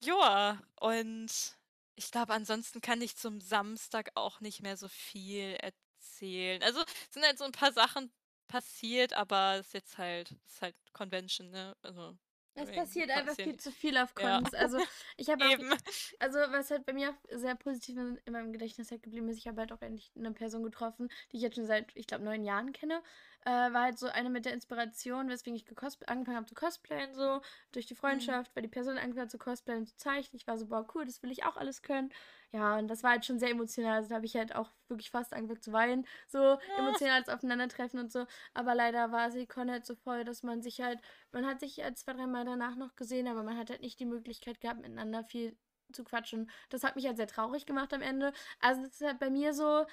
[0.04, 1.56] ja, und
[2.04, 6.62] ich glaube, ansonsten kann ich zum Samstag auch nicht mehr so viel erzählen.
[6.62, 8.12] Also, sind halt so ein paar Sachen
[8.48, 11.76] passiert, aber es ist jetzt halt ist halt Convention, ne?
[11.82, 12.16] Also,
[12.54, 14.50] Es passiert einfach viel zu viel auf Cons.
[14.52, 14.58] Ja.
[14.58, 14.78] Also
[15.16, 15.42] ich habe
[16.18, 19.38] also was halt bei mir auch sehr positiv in, in meinem Gedächtnis halt geblieben ist,
[19.38, 22.24] ich habe halt auch endlich eine Person getroffen, die ich jetzt schon seit, ich glaube,
[22.24, 23.02] neun Jahren kenne.
[23.44, 25.66] Äh, war halt so eine mit der Inspiration, weswegen ich
[26.06, 27.40] angefangen habe zu cosplayen, so
[27.72, 27.98] durch die mhm.
[27.98, 28.56] Freundschaft, mhm.
[28.56, 30.36] weil die Person angefangen hat zu cosplayen, zu zeichnen.
[30.36, 32.12] Ich war so, boah, cool, das will ich auch alles können.
[32.52, 33.96] Ja, und das war halt schon sehr emotional.
[33.96, 36.06] Also da habe ich halt auch wirklich fast angefangen zu weinen.
[36.28, 38.26] So emotional als Aufeinandertreffen und so.
[38.52, 41.00] Aber leider war sie Con halt so voll, dass man sich halt,
[41.32, 43.98] man hat sich halt zwei, drei Mal danach noch gesehen, aber man hat halt nicht
[44.00, 45.56] die Möglichkeit gehabt, miteinander viel
[45.92, 46.50] zu quatschen.
[46.68, 48.34] Das hat mich halt sehr traurig gemacht am Ende.
[48.60, 49.86] Also es ist halt bei mir so,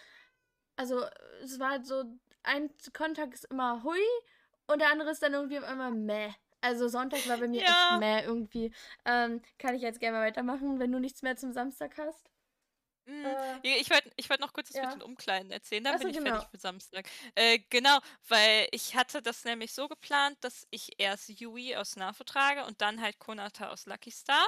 [0.76, 1.06] also
[1.42, 2.04] es war halt so,
[2.44, 4.00] ein Kontakt ist immer hui
[4.68, 6.34] und der andere ist dann irgendwie auf einmal meh.
[6.62, 7.68] Also Sonntag war bei mir ja.
[7.68, 8.74] echt mehr irgendwie.
[9.06, 12.30] Ähm, kann ich jetzt gerne mal weitermachen, wenn du nichts mehr zum Samstag hast?
[13.10, 13.26] Mhm.
[13.64, 14.86] Äh, ich wollte ich wollt noch kurz das ja.
[14.86, 16.32] mit den Umkleiden erzählen, dann Achso, bin ich genau.
[16.32, 17.10] fertig für Samstag.
[17.36, 22.24] Äh, genau, weil ich hatte das nämlich so geplant, dass ich erst Yui aus Nafu
[22.24, 24.48] trage und dann halt Konata aus Lucky Star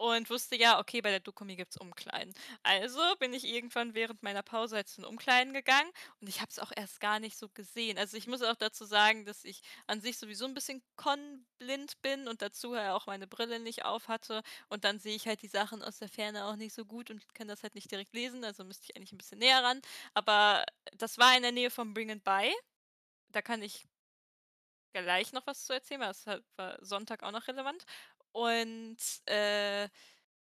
[0.00, 2.32] und wusste ja, okay, bei der Dokumi gibt es Umkleiden.
[2.62, 5.90] Also bin ich irgendwann während meiner Pause halt zu den Umkleiden gegangen
[6.20, 7.98] und ich habe es auch erst gar nicht so gesehen.
[7.98, 12.28] Also ich muss auch dazu sagen, dass ich an sich sowieso ein bisschen konblind bin
[12.28, 15.48] und dazu halt auch meine Brille nicht auf hatte und dann sehe ich halt die
[15.48, 18.42] Sachen aus der Ferne auch nicht so gut und kann das halt nicht direkt lesen,
[18.42, 19.82] also müsste ich eigentlich ein bisschen näher ran.
[20.14, 20.64] Aber
[20.96, 22.50] das war in der Nähe von Bring and Buy.
[23.32, 23.86] Da kann ich
[24.92, 26.26] gleich noch was zu erzählen, weil das
[26.56, 27.84] war Sonntag auch noch relevant.
[28.32, 29.88] Und äh,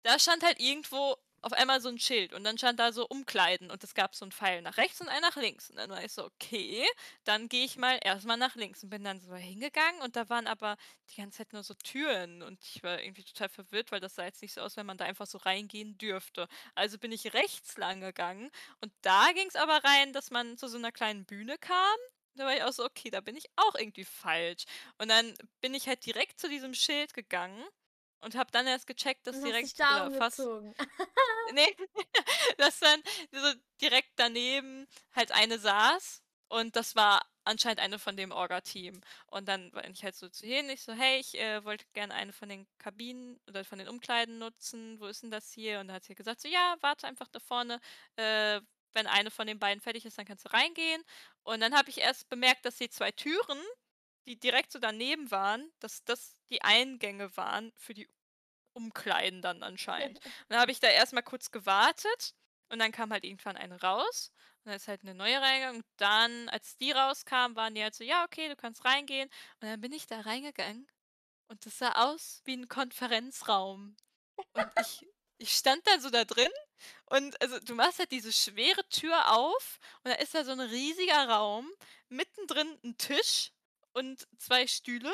[0.02, 3.70] da stand halt irgendwo auf einmal so ein Schild und dann stand da so Umkleiden
[3.70, 5.70] und es gab so einen Pfeil nach rechts und einen nach links.
[5.70, 6.84] Und dann war ich so, okay,
[7.24, 10.46] dann gehe ich mal erstmal nach links und bin dann so hingegangen und da waren
[10.46, 10.76] aber
[11.10, 14.24] die ganze Zeit nur so Türen und ich war irgendwie total verwirrt, weil das sah
[14.24, 16.48] jetzt nicht so aus, wenn man da einfach so reingehen dürfte.
[16.74, 18.50] Also bin ich rechts lang gegangen
[18.80, 21.98] und da ging es aber rein, dass man zu so einer kleinen Bühne kam
[22.38, 24.64] da war ich auch so, okay, da bin ich auch irgendwie falsch.
[24.98, 27.64] Und dann bin ich halt direkt zu diesem Schild gegangen
[28.20, 30.38] und habe dann erst gecheckt, dass direkt da fast
[31.52, 31.76] nee,
[32.58, 38.30] dass dann so direkt daneben halt eine saß und das war anscheinend eine von dem
[38.30, 39.00] Orga-Team.
[39.26, 42.14] Und dann war ich halt so zu hin, ich so, hey, ich äh, wollte gerne
[42.14, 45.80] eine von den Kabinen oder von den Umkleiden nutzen, wo ist denn das hier?
[45.80, 47.80] Und da hat sie gesagt, so, ja, warte einfach da vorne,
[48.16, 48.60] äh,
[48.94, 51.02] wenn eine von den beiden fertig ist, dann kannst du reingehen.
[51.42, 53.58] Und dann habe ich erst bemerkt, dass die zwei Türen,
[54.26, 58.08] die direkt so daneben waren, dass das die Eingänge waren für die
[58.72, 60.18] Umkleiden dann anscheinend.
[60.24, 62.34] Und dann habe ich da erstmal kurz gewartet
[62.70, 64.30] und dann kam halt irgendwann eine raus.
[64.58, 65.80] Und dann ist halt eine neue reingegangen.
[65.80, 69.30] Und dann, als die rauskam, waren die halt so, ja, okay, du kannst reingehen.
[69.60, 70.86] Und dann bin ich da reingegangen
[71.48, 73.96] und das sah aus wie ein Konferenzraum.
[74.52, 75.06] Und ich,
[75.38, 76.50] ich stand dann so da drin
[77.06, 80.60] und also du machst halt diese schwere Tür auf und da ist da so ein
[80.60, 81.68] riesiger Raum,
[82.08, 83.52] mittendrin ein Tisch
[83.92, 85.12] und zwei Stühle.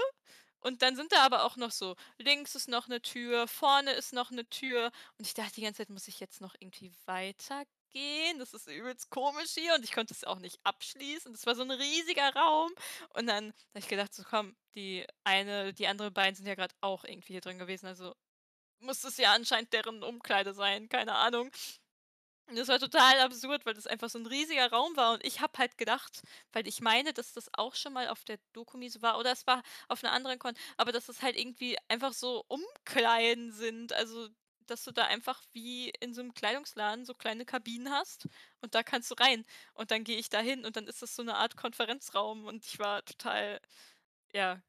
[0.61, 4.15] Und dann sind da aber auch noch so, links ist noch eine Tür, vorne ist
[4.15, 4.91] noch eine Tür.
[5.19, 8.39] Und ich dachte die ganze Zeit, muss ich jetzt noch irgendwie weitergehen?
[8.39, 11.33] Das ist übelst komisch hier und ich konnte es auch nicht abschließen.
[11.33, 12.73] Das war so ein riesiger Raum.
[13.11, 16.75] Und dann habe ich gedacht, so komm, die eine, die andere beiden sind ja gerade
[16.81, 17.87] auch irgendwie hier drin gewesen.
[17.87, 18.15] Also
[18.81, 21.51] muss es ja anscheinend deren Umkleide sein, keine Ahnung.
[22.47, 25.15] Und das war total absurd, weil das einfach so ein riesiger Raum war.
[25.15, 26.23] Und ich habe halt gedacht,
[26.53, 29.47] weil ich meine, dass das auch schon mal auf der Dokumi so war oder es
[29.47, 34.29] war auf einer anderen Con, aber dass das halt irgendwie einfach so Umkleiden sind, also
[34.67, 38.29] dass du da einfach wie in so einem Kleidungsladen so kleine Kabinen hast
[38.61, 39.45] und da kannst du rein.
[39.75, 42.45] Und dann gehe ich da hin und dann ist das so eine Art Konferenzraum.
[42.47, 43.61] Und ich war total
[44.35, 44.61] ja,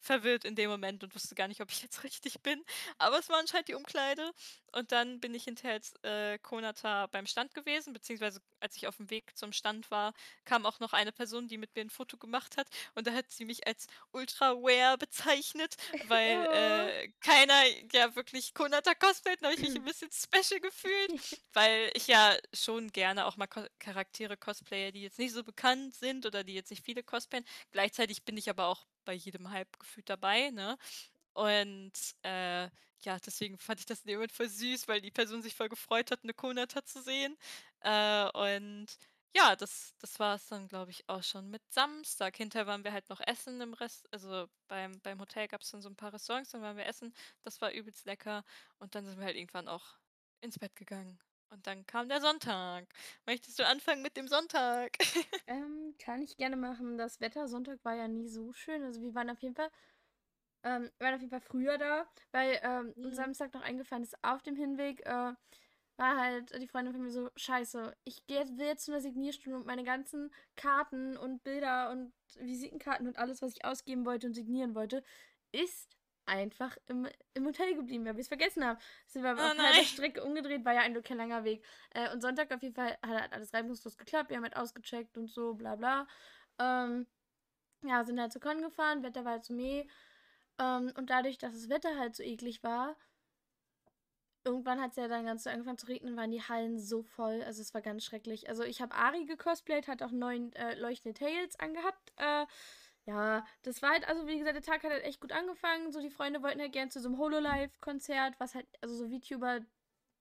[0.00, 2.62] verwirrt in dem Moment und wusste gar nicht, ob ich jetzt richtig bin.
[2.98, 4.32] Aber es war anscheinend die Umkleide.
[4.72, 8.98] Und dann bin ich hinterher als äh, Konata beim Stand gewesen, beziehungsweise als ich auf
[8.98, 10.12] dem Weg zum Stand war,
[10.44, 12.68] kam auch noch eine Person, die mit mir ein Foto gemacht hat.
[12.94, 15.76] Und da hat sie mich als Ultra-Wear bezeichnet,
[16.08, 19.40] weil äh, keiner ja wirklich Konata cosplayt.
[19.40, 21.10] Da habe ich mich ein bisschen special gefühlt,
[21.54, 25.94] weil ich ja schon gerne auch mal Ko Charaktere cosplaye, die jetzt nicht so bekannt
[25.94, 27.46] sind oder die jetzt nicht viele cosplayen.
[27.72, 30.76] Gleichzeitig bin ich aber auch bei jedem Hype gefühlt dabei, ne?
[31.32, 31.92] Und
[32.22, 32.68] äh,
[33.00, 35.68] ja, deswegen fand ich das in dem Moment voll süß, weil die Person sich voll
[35.68, 37.36] gefreut hat, eine Konata zu sehen.
[37.80, 38.86] Äh, und
[39.36, 42.36] ja, das, das war es dann, glaube ich, auch schon mit Samstag.
[42.36, 45.82] Hinterher waren wir halt noch essen im Rest, also beim, beim Hotel gab es dann
[45.82, 47.14] so ein paar Restaurants, dann waren wir essen.
[47.42, 48.44] Das war übelst lecker.
[48.78, 49.84] Und dann sind wir halt irgendwann auch
[50.40, 51.18] ins Bett gegangen.
[51.50, 52.86] Und dann kam der Sonntag.
[53.24, 54.96] Möchtest du anfangen mit dem Sonntag?
[55.48, 56.98] Ähm, kann ich gerne machen.
[56.98, 58.82] Das Wetter Sonntag war ja nie so schön.
[58.82, 59.70] Also wir waren auf jeden Fall,
[60.64, 63.04] ähm, waren auf jeden Fall früher da, weil ähm, mhm.
[63.04, 65.34] uns Samstag noch eingefallen ist, auf dem Hinweg äh,
[65.96, 69.58] war halt die Freundin von mir so, scheiße, ich gehe will jetzt zu einer Signierstunde
[69.58, 74.34] und meine ganzen Karten und Bilder und Visitenkarten und alles, was ich ausgeben wollte und
[74.34, 75.02] signieren wollte,
[75.52, 75.95] ist
[76.26, 78.78] einfach im, im Hotel geblieben, weil wir es vergessen haben.
[79.06, 79.84] Sind wir Oh auf halber.
[79.84, 81.64] Strecke umgedreht, war ja ein kein langer Weg.
[81.94, 84.30] Äh, und Sonntag auf jeden Fall hat halt alles reibungslos geklappt.
[84.30, 86.06] Wir haben halt ausgecheckt und so, bla bla.
[86.58, 87.06] Ähm,
[87.82, 89.86] ja, sind halt zu Con gefahren, Wetter war halt so meh.
[90.58, 92.96] Ähm, und dadurch, dass das Wetter halt so eklig war,
[94.44, 97.42] irgendwann hat es ja dann ganz so angefangen zu regnen, waren die Hallen so voll.
[97.42, 98.48] Also es war ganz schrecklich.
[98.48, 102.12] Also ich habe Ari gecosplayt, hat auch neun äh, leuchtende Tails angehabt.
[102.16, 102.46] Äh,
[103.06, 105.92] ja, das war halt, also wie gesagt, der Tag hat halt echt gut angefangen.
[105.92, 109.60] So, die Freunde wollten halt gern zu so einem Hololive-Konzert, was halt, also so VTuber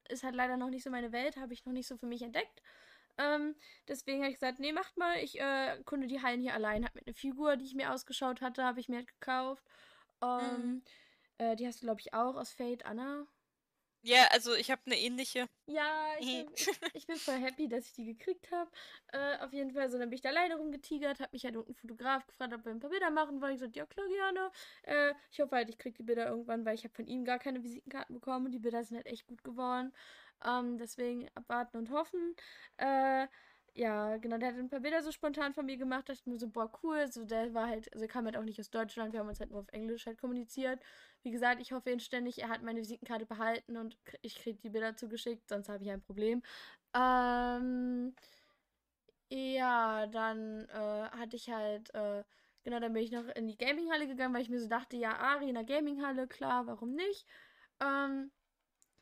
[0.10, 2.22] ist halt leider noch nicht so meine Welt, habe ich noch nicht so für mich
[2.22, 2.62] entdeckt.
[3.18, 3.56] Ähm,
[3.88, 5.18] deswegen habe ich gesagt, nee, macht mal.
[5.24, 6.86] Ich äh, kunde die Hallen hier allein.
[6.86, 9.64] Hab mit einer Figur, die ich mir ausgeschaut hatte, habe ich mir halt gekauft.
[10.22, 10.84] Ähm, Mhm.
[11.40, 13.28] äh, die hast du, glaube ich, auch aus Fate, Anna.
[14.06, 15.50] Ja, also ich habe eine ähnliche.
[15.66, 18.70] Ja, ich bin, ich, ich bin voll happy, dass ich die gekriegt habe.
[19.12, 21.74] Äh, auf jeden Fall, so dann bin ich da alleine rumgetigert, habe mich halt unten
[21.74, 23.54] Fotograf gefragt, ob wir ein paar Bilder machen wollen.
[23.54, 24.52] Ich gesagt, ja klar, gerne.
[24.84, 27.40] Äh, ich hoffe halt, ich kriege die Bilder irgendwann, weil ich habe von ihm gar
[27.40, 29.92] keine Visitenkarten bekommen und die Bilder sind halt echt gut geworden.
[30.46, 32.36] Ähm, deswegen abwarten und hoffen.
[32.78, 33.26] Äh,
[33.78, 36.48] ja, genau, der hat ein paar Bilder so spontan von mir gemacht, dachte mir so,
[36.48, 37.12] boah, cool.
[37.12, 39.52] So, der war halt, also kam halt auch nicht aus Deutschland, wir haben uns halt
[39.52, 40.80] nur auf Englisch halt kommuniziert.
[41.24, 44.96] Wie gesagt, ich hoffe inständig, er hat meine Visitenkarte behalten und ich kriege die Bilder
[44.96, 46.42] zugeschickt, sonst habe ich ein Problem.
[46.96, 48.16] Ähm,
[49.30, 52.24] ja, dann äh, hatte ich halt, äh,
[52.64, 55.18] genau, dann bin ich noch in die Gaminghalle gegangen, weil ich mir so dachte, ja,
[55.18, 57.26] Ari in der Gaminghalle, klar, warum nicht?
[57.82, 58.32] Ähm,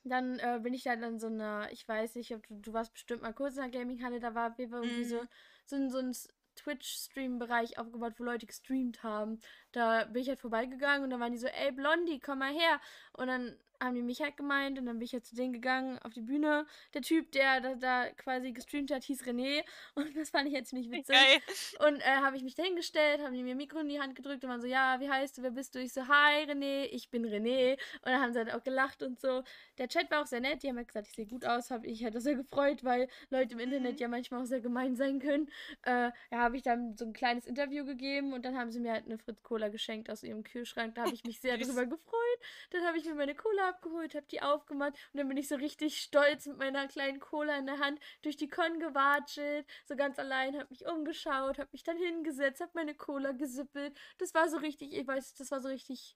[0.03, 2.93] dann äh, bin ich da dann so einer, ich weiß nicht, ob du, du warst
[2.93, 5.27] bestimmt mal kurz in der Gaminghalle, da war wir irgendwie so, Mhm.
[5.65, 6.13] so, ein- so ein
[6.55, 9.39] Twitch-Stream-Bereich aufgebaut, wo Leute gestreamt haben.
[9.71, 12.79] Da bin ich halt vorbeigegangen und dann waren die so, ey Blondie, komm mal her.
[13.13, 15.99] Und dann haben die mich halt gemeint und dann bin ich halt zu denen gegangen
[15.99, 16.65] auf die Bühne.
[16.93, 19.63] Der Typ, der da, da quasi gestreamt hat, hieß René
[19.95, 21.15] und das fand ich jetzt ziemlich witzig.
[21.15, 21.87] Geil.
[21.89, 24.15] Und äh, habe ich mich da hingestellt, haben die mir ein Mikro in die Hand
[24.15, 25.79] gedrückt und waren so, ja, wie heißt du, wer bist du?
[25.79, 27.73] Ich so, hi René, ich bin René.
[27.73, 29.43] Und dann haben sie halt auch gelacht und so.
[29.77, 31.87] Der Chat war auch sehr nett, die haben halt gesagt, ich sehe gut aus, habe
[31.87, 33.99] ich halt sehr gefreut, weil Leute im Internet Mhm.
[33.99, 35.49] ja manchmal auch sehr gemein sein können.
[35.83, 38.91] Äh, ja, habe ich dann so ein kleines Interview gegeben und dann haben sie mir
[38.93, 40.95] halt eine Fritz Cola geschenkt aus ihrem Kühlschrank.
[40.95, 41.67] Da habe ich mich sehr Süß.
[41.67, 42.39] drüber gefreut.
[42.71, 45.55] Dann habe ich mir meine Cola abgeholt, habe die aufgemacht und dann bin ich so
[45.55, 50.19] richtig stolz mit meiner kleinen Cola in der Hand durch die Con gewatschelt, so ganz
[50.19, 53.97] allein, habe mich umgeschaut, habe mich dann hingesetzt, habe meine Cola gesippelt.
[54.17, 56.15] Das war so richtig, ich weiß, das war so richtig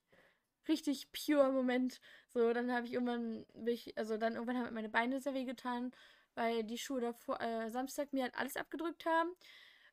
[0.67, 1.99] richtig pure Moment.
[2.29, 3.45] So, dann habe ich irgendwann,
[3.95, 5.91] also dann irgendwann haben meine Beine sehr weh getan,
[6.35, 9.29] weil die Schuhe davor, äh, Samstag mir halt alles abgedrückt haben.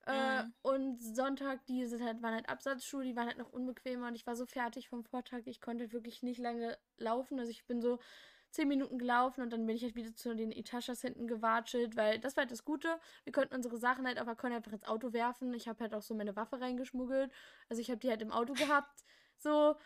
[0.06, 0.54] Äh, Mhm.
[0.62, 4.26] und Sonntag, die sind halt, waren halt Absatzschuhe, die waren halt noch unbequemer und ich
[4.26, 7.38] war so fertig vom Vortag, ich konnte wirklich nicht lange laufen.
[7.38, 7.98] Also ich bin so
[8.50, 12.18] zehn Minuten gelaufen und dann bin ich halt wieder zu den Etagers hinten gewatschelt, weil
[12.20, 13.00] das war halt das Gute.
[13.24, 15.52] Wir konnten unsere Sachen halt auf der Con einfach ins Auto werfen.
[15.54, 17.32] Ich habe halt auch so meine Waffe reingeschmuggelt.
[17.68, 19.04] Also ich habe die halt im Auto gehabt.
[19.36, 19.76] So,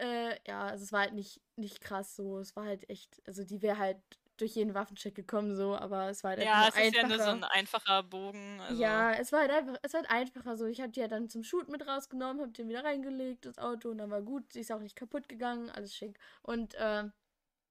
[0.00, 2.38] äh, ja, also es war halt nicht, nicht krass so.
[2.38, 3.98] Es war halt echt, also die wäre halt
[4.36, 7.04] durch jeden Waffencheck gekommen so, aber es war halt Ja, einfach es ist nur ja
[7.04, 7.30] nur so einfacher.
[7.30, 8.60] ein einfacher Bogen.
[8.60, 8.82] Also.
[8.82, 10.64] Ja, es war halt einfach, es war halt einfacher so.
[10.66, 13.90] Ich habe die ja dann zum Shoot mit rausgenommen, habe den wieder reingelegt, das Auto,
[13.90, 14.52] und dann war gut.
[14.52, 16.18] Sie ist auch nicht kaputt gegangen, alles schick.
[16.42, 17.04] Und äh,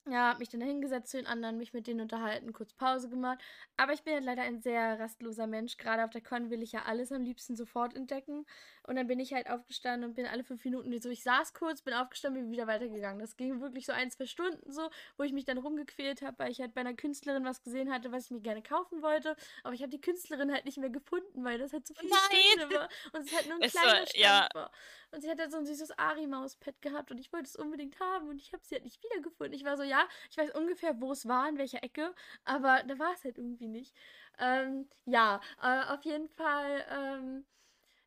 [0.10, 3.08] ja, hab mich dann da hingesetzt zu den anderen, mich mit denen unterhalten, kurz Pause
[3.10, 3.39] gemacht.
[3.78, 5.78] Aber ich bin halt leider ein sehr rastloser Mensch.
[5.78, 8.45] Gerade auf der Con will ich ja alles am liebsten sofort entdecken.
[8.86, 11.82] Und dann bin ich halt aufgestanden und bin alle fünf Minuten so, ich saß kurz,
[11.82, 13.20] bin aufgestanden, bin wieder weitergegangen.
[13.20, 16.51] Das ging wirklich so ein, zwei Stunden so, wo ich mich dann rumgequält habe, weil
[16.51, 19.36] ich halt bei einer Künstlerin was gesehen hatte, was ich mir gerne kaufen wollte.
[19.64, 22.20] Aber ich habe die Künstlerin halt nicht mehr gefunden, weil das halt so viele Nein!
[22.58, 22.89] Stände war.
[23.14, 24.49] Und es halt nur ein Es kleiner war- Stand ja.
[24.54, 24.72] war.
[25.12, 28.30] Und sie hat halt so ein süßes Ari-Mauspad gehabt und ich wollte es unbedingt haben
[28.30, 29.54] und ich habe sie halt nicht wiedergefunden.
[29.54, 29.93] Ich war so, ja,
[30.30, 32.14] ich weiß ungefähr, wo es war, in welcher Ecke,
[32.46, 33.96] aber da war es halt irgendwie nicht.
[34.39, 37.46] Ähm, ja, äh, auf jeden Fall, ähm,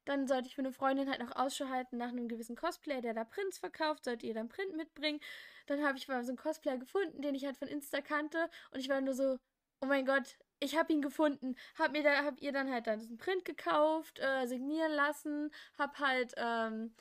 [0.05, 3.15] dann sollte ich für eine Freundin halt noch Ausschau halten nach einem gewissen Cosplayer, der
[3.15, 5.21] da Prints verkauft, sollte ihr dann Print mitbringen.
[5.67, 8.81] Dann habe ich mal so einen Cosplayer gefunden, den ich halt von Insta kannte und
[8.81, 9.39] ich war nur so,
[9.81, 11.57] oh mein Gott, ich habe ihn gefunden.
[11.79, 15.99] Hab mir da, hab ihr dann halt dann diesen Print gekauft, äh, signieren lassen, hab
[15.99, 16.95] halt, ähm,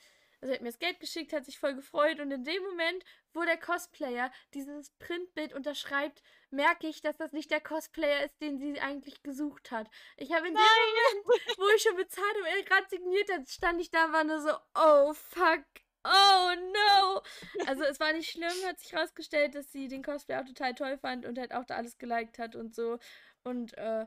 [0.46, 3.04] also er hat mir das Geld geschickt, hat sich voll gefreut und in dem Moment,
[3.34, 6.22] wo der Cosplayer dieses Printbild unterschreibt,
[6.52, 9.90] merke ich, dass das nicht der Cosplayer ist, den sie eigentlich gesucht hat.
[10.18, 13.82] Ich habe in dem Moment, wo ich schon bezahlt und er gerade signiert hat, stand
[13.82, 15.66] ich da und war nur so, oh fuck.
[16.04, 17.22] Oh no!
[17.66, 21.00] Also es war nicht schlimm, hat sich rausgestellt, dass sie den Cosplay auch total toll
[21.00, 23.00] fand und halt auch da alles geliked hat und so.
[23.44, 24.06] Und äh,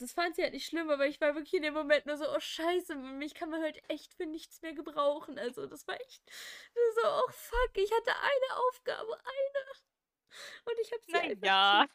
[0.00, 2.24] das fand sie halt nicht schlimm, aber ich war wirklich in dem Moment nur so,
[2.34, 5.38] oh scheiße, mich kann man halt echt für nichts mehr gebrauchen.
[5.38, 6.22] Also das war echt
[6.96, 9.66] so, oh fuck, ich hatte eine Aufgabe, eine.
[10.66, 11.86] Und ich habe sie Na ja.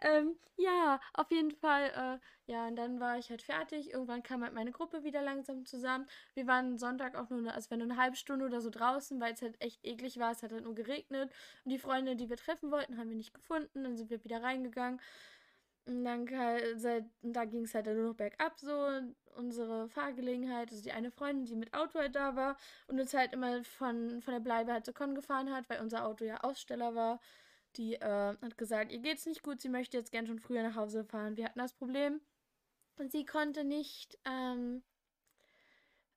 [0.00, 3.92] Ähm, ja, auf jeden Fall, äh, ja, und dann war ich halt fertig.
[3.92, 6.06] Irgendwann kam halt meine Gruppe wieder langsam zusammen.
[6.34, 9.42] Wir waren Sonntag auch nur also, waren nur 'ne halbe Stunde oder so draußen, weil's
[9.42, 10.32] halt echt eklig war.
[10.32, 11.32] Es hat halt nur geregnet
[11.64, 13.84] und die Freunde, die wir treffen wollten, haben wir nicht gefunden.
[13.84, 15.00] Dann sind wir wieder reingegangen.
[15.88, 16.26] Und dann
[17.22, 18.88] und da ging's halt dann nur noch bergab so.
[19.36, 22.56] Unsere Fahrgelegenheit also, die eine Freundin, die mit Auto halt da war
[22.88, 26.04] und uns halt immer von von der Bleibe halt zur Con gefahren hat, weil unser
[26.04, 27.20] Auto ja Aussteller war,
[27.76, 30.76] die, äh, hat gesagt, ihr geht's nicht gut, sie möchte jetzt gern schon früher nach
[30.76, 31.36] Hause fahren.
[31.36, 32.20] Wir hatten das Problem
[33.12, 34.82] sie konnte nicht, ähm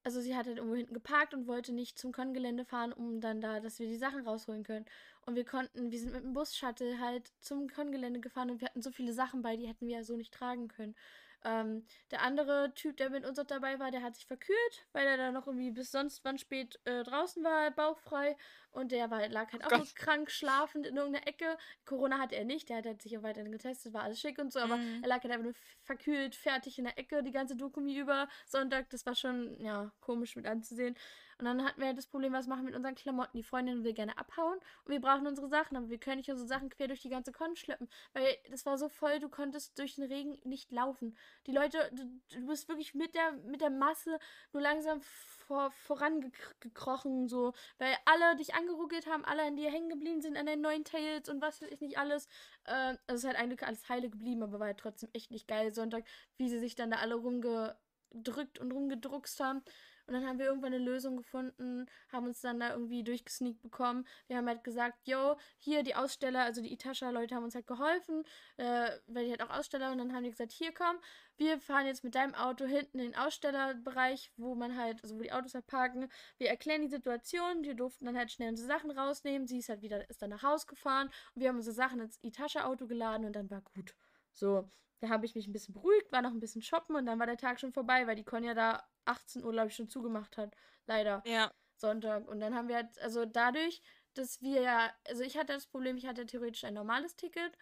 [0.03, 3.41] also, sie hat halt irgendwo hinten geparkt und wollte nicht zum Con-Gelände fahren, um dann
[3.41, 4.85] da dass wir die Sachen rausholen können.
[5.25, 8.81] Und wir konnten wir sind mit 'm Bus-Shuttle halt zum Con-Gelände gefahren und wir hatten
[8.81, 10.95] so viele Sachen bei, die hätten wir ja so nicht tragen können.
[11.43, 15.07] Ähm, der andere Typ, der mit uns auch dabei war, der hat sich verkühlt, weil
[15.07, 18.37] er da noch irgendwie bis sonst wann spät, äh, draußen war, bauchfrei.
[18.71, 19.95] Und der war lag halt Oh auch Gott.
[19.95, 21.57] krank schlafend in irgend 'ner Ecke.
[21.85, 24.59] Corona hatte er nicht, der hat sich auch weiterhin getestet, war alles schick und so,
[24.59, 25.01] aber Mhm.
[25.01, 28.89] er lag halt einfach nur verkühlt, fertig in der Ecke, die ganze Dokumi über Sonntag.
[28.89, 30.95] Das war schon, ja, komisch mit anzusehen.
[31.41, 33.35] Und dann hatten wir halt das Problem, was machen wir mit unseren Klamotten?
[33.35, 36.47] Die Freundin will gerne abhauen und wir brauchen unsere Sachen, aber wir können nicht unsere
[36.47, 39.95] Sachen quer durch die ganze Con schleppen, weil das war so voll, du konntest durch
[39.95, 41.17] den Regen nicht laufen.
[41.47, 44.19] Die Leute du du bist wirklich mit der mit der Masse
[44.53, 49.89] nur langsam vor vorangekr gekrochen so, weil alle dich angeruckelt haben, alle an dir hängen
[49.89, 52.27] geblieben sind, an deinen neuen Tails und was weiß ich nicht alles.
[52.65, 55.31] Äh, also, es ist halt ein Glück alles heile geblieben, aber war halt trotzdem echt
[55.31, 56.05] nicht geil Sonntag,
[56.37, 59.63] wie sie sich dann da alle rumgedrückt und rumgedruckst haben.
[60.07, 64.05] Und dann haben wir irgendwann 'ne Lösung gefunden, haben uns dann da irgendwie durchgesneakt bekommen.
[64.27, 68.23] Wir haben halt gesagt: „Jo, hier die Aussteller“ also, die Itasha-Leute haben uns halt geholfen,
[68.57, 70.97] äh, weil die halt auch Aussteller und dann haben die gesagt: „Hier, komm,
[71.37, 75.21] wir fahren jetzt mit deinem Auto hinten in den Ausstellerbereich, wo man halt also, wo
[75.21, 76.09] die Autos halt parken.
[76.37, 79.47] Wir erklären die Situation.“ Wir durften dann halt schnell unsere Sachen rausnehmen.
[79.47, 82.19] Sie ist halt wieder ist dann nach Haus gefahren und wir haben unsere Sachen ins
[82.23, 83.93] Itasha-Auto geladen und dann war gut.
[84.35, 84.71] So,
[85.01, 87.25] da habe ich mich 'n bisschen beruhigt, war noch 'n bisschen shoppen und dann war
[87.27, 90.55] der Tag schon vorbei, weil die Con ja da 18:00, glaube ich, schon zugemacht hat,
[90.85, 91.53] leider, Ja.
[91.75, 92.27] Sonntag.
[92.27, 93.81] Und dann haben wir halt also, dadurch,
[94.13, 97.57] dass wir ja also, ich hatte das Problem, ich hatte theoretisch ein normales Ticket,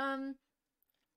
[0.00, 0.38] ähm,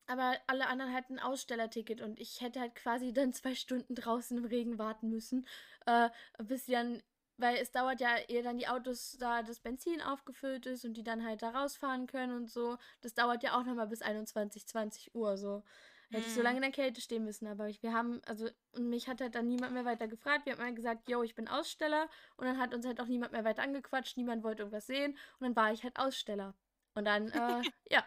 [0.08, 4.38] aber alle anderen hatten 'n Ausstellerticket und ich hätte halt quasi dann 2 Stunden draußen
[4.38, 5.48] im Regen warten müssen,
[5.88, 6.10] äh,
[6.44, 7.02] bis sie dann
[7.40, 11.04] weil es dauert ja, ehe dann die Autos da das Benzin aufgefüllt ist und die
[11.04, 12.78] dann halt da rausfahren können und so.
[13.02, 15.64] Das dauert ja auch noch mal bis 21:00, 20:00 so.
[16.12, 16.58] Hätte ich so lange Mhm.
[16.58, 19.48] in der Kälte stehen müssen, aber ich wir haben also, und mich hat halt dann
[19.48, 20.46] niemand mehr weiter gefragt.
[20.46, 23.32] Wir haben halt gesagt: „Jo, ich bin Aussteller.“ Und dann hat uns halt auch niemand
[23.32, 26.56] mehr weiter angequatscht, niemand wollte irgendwas sehen und dann war ich halt Aussteller.
[26.96, 28.04] Und dann, äh, ja,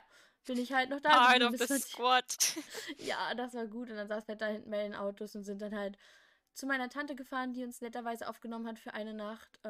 [0.47, 2.37] bin ich halt noch da Part of the 20 squad.
[2.99, 5.63] Ja, das war gut und dann saßen wir da hinten bei den Autos und sind
[5.63, 5.99] dann halt
[6.55, 9.69] zu meiner Tante gefahren, die uns netterweise aufgenommen hat für eine Nacht, äh,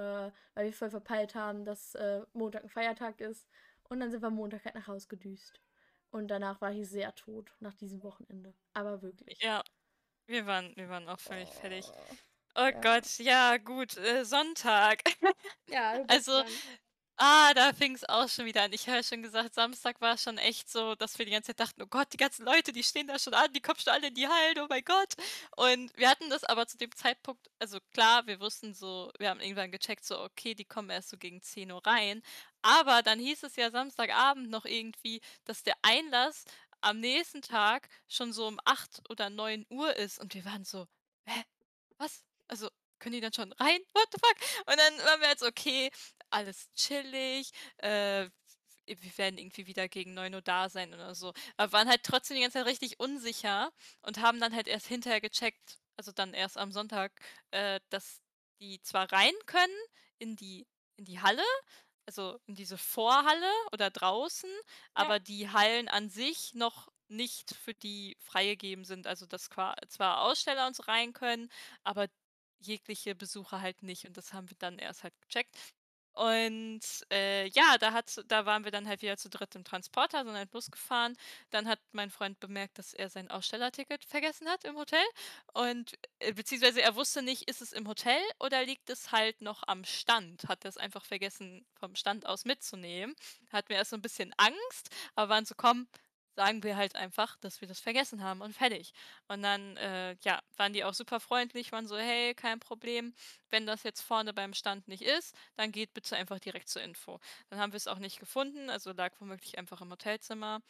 [0.55, 3.49] weil wir voll verpeilt haben, dass, äh, Montag 'n Feiertag ist.
[3.89, 5.61] Und dann sind wir Montag halt nach Haus gedüst.
[6.11, 9.39] Und danach war ich sehr tot nach diesem Wochenende, aber wirklich.
[9.41, 9.63] Ja,
[10.29, 11.93] wir waren wir waren auch völlig fertig.
[11.93, 12.17] Oh,
[12.57, 12.83] Oh ja.
[12.83, 15.03] Gott, ja gut, äh, Sonntag.
[15.67, 16.63] Ja, Also, dran.
[17.23, 18.73] Ah, da fing's auch schon wieder an.
[18.73, 21.83] Ich habe schon gesagt, Samstag war schon echt so, dass wir die ganze Zeit dachten:
[21.83, 24.15] „Oh Gott, die ganzen Leute, die stehen da schon an, die kommen schon alle in
[24.15, 25.15] die Hallen, oh mein Gott.“
[25.57, 29.41] Und wir hatten das aber zu dem Zeitpunkt also, klar, wir wussten so wir haben
[29.41, 32.23] irgendwann gecheckt, so, okay, die kommen erst so gegen 10:00 rein.
[32.63, 36.45] Aber dann hieß es ja Samstagabend noch irgendwie, dass der Einlass
[36.81, 40.87] am nächsten Tag schon so um 8 oder 9:00 ist und wir waren so:
[41.27, 41.43] „Hä,
[41.99, 42.25] was?
[42.49, 42.69] Also,
[42.99, 43.81] können die dann schon rein?
[43.95, 45.91] What the fuck?“ Und dann waren wir halt so: „Okay,
[46.33, 48.29] alles chillig, äh,
[48.87, 52.43] wir werden irgendwie wieder gegen 9:00 da sein oder so.“ Aber waren halt trotzdem die
[52.43, 53.73] ganze Zeit richtig unsicher
[54.03, 57.13] und haben dann halt erst hinterher gecheckt, also, dann erst am Sonntag,
[57.53, 58.23] äh, dass
[58.61, 59.75] die zwar rein können
[60.19, 60.67] in die
[60.99, 61.43] in die Halle,
[62.07, 64.51] also, in diese Vorhalle oder draußen,
[64.97, 65.13] Ja.
[65.13, 69.07] aber die Hallen an sich noch nicht für die freigegeben sind.
[69.09, 69.45] Also, dass
[69.89, 71.49] zwar Aussteller und so rein können,
[71.85, 72.09] aber
[72.61, 75.57] jegliche Besucher halt nicht und das haben wir dann erst halt gecheckt.
[76.15, 80.25] Und, äh, ja, da hat da waren wir dann halt wieder zu dritt im Transporter,
[80.25, 81.17] sind halt Bus gefahren.
[81.51, 85.03] Dann hat mein Freund bemerkt, dass er sein Ausstellerticket vergessen hat im Hotel
[85.55, 89.63] und äh, beziehungsweise er wusste nicht, ist es im Hotel oder liegt es halt noch
[89.67, 90.45] am Stand?
[90.49, 93.15] Hat er's einfach vergessen, vom Stand aus mitzunehmen.
[93.51, 95.89] Hatten wir erst so 'n bisschen Angst, aber waren so: „Komm,
[96.37, 98.93] sagen wir halt einfach, dass wir das vergessen haben und fertig.“
[99.29, 103.15] Und dann, äh, ja, waren die auch super freundlich, waren so: „Hey, kein Problem.
[103.51, 107.21] Wenn das jetzt vorne beim Stand nicht ist, dann geht bitte einfach direkt zur Info.“
[107.51, 110.61] Dann haben wir's auch nicht gefunden, also, lag womöglich einfach im Hotelzimmer.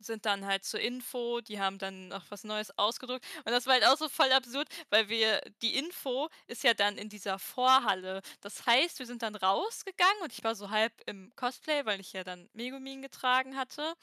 [0.00, 3.24] sind dann halt zur Info, die haben dann noch was Neues ausgedruckt.
[3.46, 6.98] Und das war halt auch so voll absurd, weil wir die Info ist ja dann
[6.98, 8.20] in dieser Vorhalle.
[8.42, 12.12] Das heißt, wir sind dann rausgegangen und ich war so halb im Cosplay, weil ich
[12.12, 13.94] ja dann Megumin getragen hatte.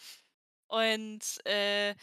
[0.72, 1.95] Und, äh,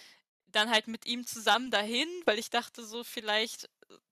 [0.49, 3.69] dann halt mit ihm zusammen dahin, weil ich dachte so, vielleicht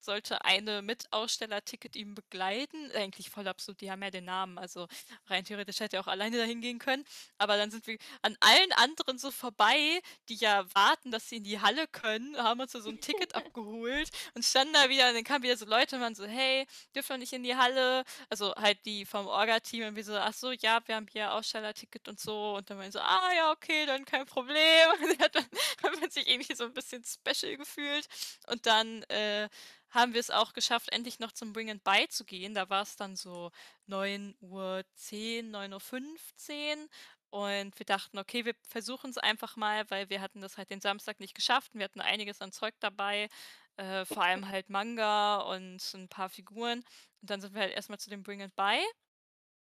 [0.07, 2.91] sollte eine Mitausstellerticket ihn begleiten.
[2.93, 4.89] Eigentlich voll absurd, die haben ja den Namen, also
[5.27, 7.05] rein theoretisch hätte er auch alleine dahin gehen können.
[7.37, 10.01] Aber dann sind wir an allen anderen so vorbei,
[10.31, 14.09] die ja warten, dass sie in die Halle können, haben uns so ein Ticket abgeholt
[14.35, 17.11] und standen da wieder und dann kamen wieder so Leute und waren so, hey, dürfen
[17.11, 18.05] wir nicht in die Halle?
[18.31, 22.09] Also halt die vom Orga-Team und wir so, ach so, ja, wir haben hier Ausstellerticket
[22.09, 22.57] und so.
[22.57, 24.57] Und dann waren so, ah ja, okay, dann kein Problem.
[25.01, 25.45] Und dann
[25.83, 28.07] hat man sich irgendwie so ein bisschen special gefühlt.
[28.47, 29.49] Und dann äh,
[29.97, 32.55] haben wir es auch geschafft, endlich noch zum Bring and Buy zu gehen.
[32.55, 33.51] Da war es dann so
[33.87, 36.89] 9:10 9:15
[37.31, 40.81] und wir dachten: „Okay, wir versuchen es einfach mal“, weil wir hatten das halt den
[40.81, 43.29] Samstag nicht geschafft und wir hatten einiges an Zeug dabei,
[43.77, 46.81] äh, vor allem halt Manga und ein paar Figuren.
[47.23, 48.81] Und dann sind wir halt erst mal zu dem Bring and Buy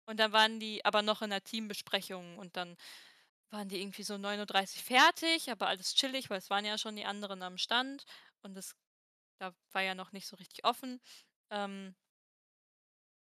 [0.05, 2.75] und dann waren die aber noch in der Teambesprechung und dann
[3.51, 7.05] waren die irgendwie so 9:30 fertig, aber alles chillig, weil es waren ja schon die
[7.05, 8.05] anderen am Stand
[8.43, 8.75] und es
[9.41, 11.01] da war ja noch nicht so richtig offen.
[11.49, 11.95] Ähm,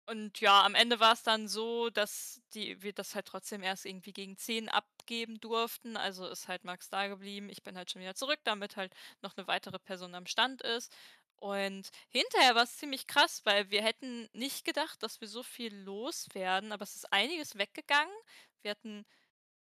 [0.06, 3.86] und ja, am Ende war es dann so, dass die wir das halt trotzdem erst
[3.86, 5.98] irgendwie gegen 10 abgeben durften.
[5.98, 7.50] Also ist halt Max da geblieben.
[7.50, 10.92] Ich bin halt schon wieder zurück, damit halt noch eine weitere Person am Stand ist.
[11.36, 15.74] Und hinterher war es ziemlich krass, weil wir hätten nicht gedacht, dass wir so viel
[15.76, 18.14] loswerden, aber es ist einiges weggegangen.
[18.62, 19.06] Wir hatten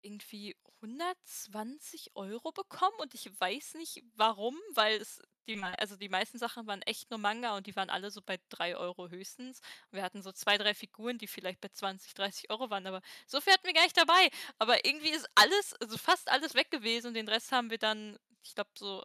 [0.03, 6.39] irgendwie 120 Euro bekommen und ich weiß nicht warum, weil es die also die meisten
[6.39, 9.61] Sachen waren echt nur Manga und die waren alle so bei 3 Euro höchstens.
[9.91, 13.41] Wir hatten so 2 3 Figuren, die vielleicht bei 20, 30 Euro waren, aber so
[13.41, 14.31] viel hatten wir gar nicht dabei.
[14.59, 18.19] Aber irgendwie ist alles also fast alles weg gewesen und den Rest haben wir dann
[18.45, 19.03] ich glaube, so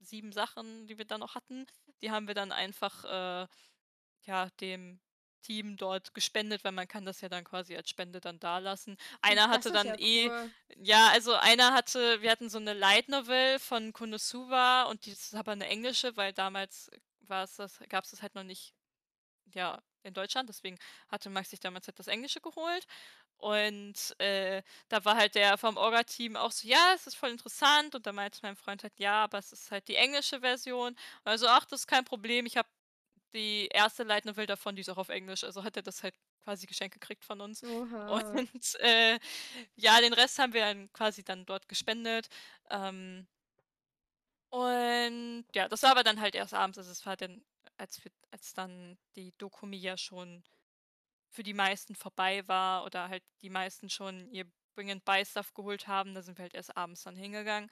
[0.00, 1.66] 7 Sachen, die wir dann noch hatten,
[2.02, 3.46] die haben wir dann einfach, äh,
[4.24, 5.00] ja, dem
[5.42, 8.96] Team dort gespendet, weil man kann das ja dann quasi als Spende dann dalassen.
[9.20, 10.52] Einer Das hatte dann ja eh cool.
[10.76, 15.34] ja, also einer hatte wir hatten so eine Light Novel von Konosuba und die ist
[15.34, 16.90] aber eine englische, weil damals
[17.20, 18.74] war es das gab's das halt noch nicht,
[19.54, 20.78] ja, in Deutschland, deswegen
[21.08, 22.86] hatte Max sich damals halt das Englische geholt.
[23.38, 27.94] Und, äh, da war halt der vom Orga-Team auch so: „Ja, es ist voll interessant.“
[27.96, 31.48] Und da meinte mein Freund halt: „Ja, aber es ist halt die englische Version.“ Also:
[31.48, 32.46] „Ach, das ist kein Problem.
[32.46, 32.68] Ich habe
[33.32, 36.14] die erste Light Novel davon, die ist auch auf Englisch, also hat er das halt
[36.44, 37.62] quasi geschenkt gekriegt von uns.
[37.62, 38.08] Oha.
[38.08, 39.18] Und, äh,
[39.76, 42.28] ja, den Rest haben wir dann quasi dann dort gespendet.
[42.70, 43.26] Ähm,
[44.50, 46.78] und ja, das war aber dann halt erst abends.
[46.78, 47.42] Also, es war dann,
[47.78, 50.44] als wir als dann die Dokumi ja schon
[51.30, 55.54] für die meisten vorbei war oder halt die meisten schon ihr Bring and Buy Stuff
[55.54, 57.70] geholt haben, da sind wir halt erst abends dann hingegangen.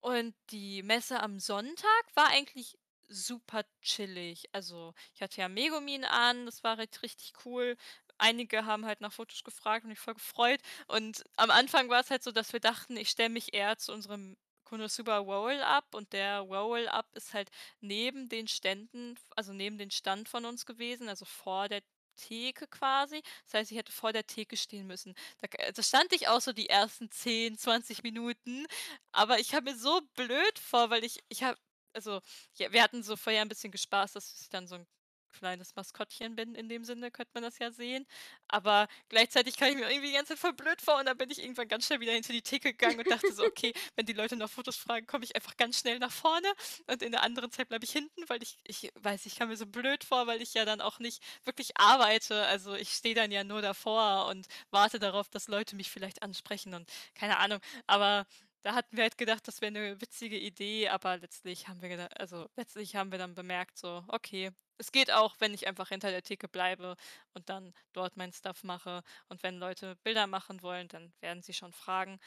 [0.00, 2.78] Und die Messe am Sonntag war eigentlich
[3.08, 4.44] super chillig.
[4.52, 7.76] Also, ich hatte ja Megumin an, das war halt richtig cool.
[8.18, 10.60] Einige haben halt nach Fotos gefragt und mich voll gefreut.
[10.88, 13.92] Und am Anfang war es halt so, dass wir dachten, ich stelle mich eher zu
[13.92, 17.48] unserem Konosuba Roll-Up und der Roll-Up ist halt
[17.80, 21.80] neben den Ständen, also neben den Stand von uns gewesen, also vor der
[22.16, 23.22] Theke quasi.
[23.44, 25.14] Das heißt, ich hätte vor der Theke stehen müssen.
[25.40, 28.66] Da, k- da stand ich auch so die ersten 10, 20 Minuten
[29.12, 31.58] aber ich habe mir so blöd vor, weil ich ich habe
[31.98, 32.20] also,
[32.56, 34.86] ja, wir hatten so vorher ein bisschen gespaßt, dass ich dann so ein
[35.30, 38.06] kleines Maskottchen bin in dem Sinne, könnte man das ja sehen.
[38.48, 41.30] Aber gleichzeitig kam ich mir irgendwie die ganze Zeit voll blöd vor und dann bin
[41.30, 44.14] ich irgendwann ganz schnell wieder hinter die Theke gegangen und dachte so: „Okay, wenn die
[44.14, 46.48] Leute nach Fotos fragen, komme ich einfach ganz schnell nach vorne
[46.86, 49.56] und in der anderen Zeit bleibe ich hinten“, weil ich ich weiß, ich kam mir
[49.56, 52.46] so blöd vor, weil ich ja dann auch nicht wirklich arbeite.
[52.46, 56.74] Also, ich stehe dann ja nur davor und warte darauf, dass Leute mich vielleicht ansprechen
[56.74, 57.60] und keine Ahnung.
[57.86, 58.26] Aber
[58.62, 62.06] da hatten wir halt gedacht, das wäre eine witzige Idee, aber letztlich haben wir geda
[62.16, 66.10] also, letztlich haben wir dann bemerkt so: „Okay, es geht auch, wenn ich einfach hinter
[66.10, 66.96] der Theke bleibe
[67.34, 69.02] und dann dort mein Stuff mache.
[69.28, 72.18] Und wenn Leute Bilder machen wollen, dann werden sie schon fragen.“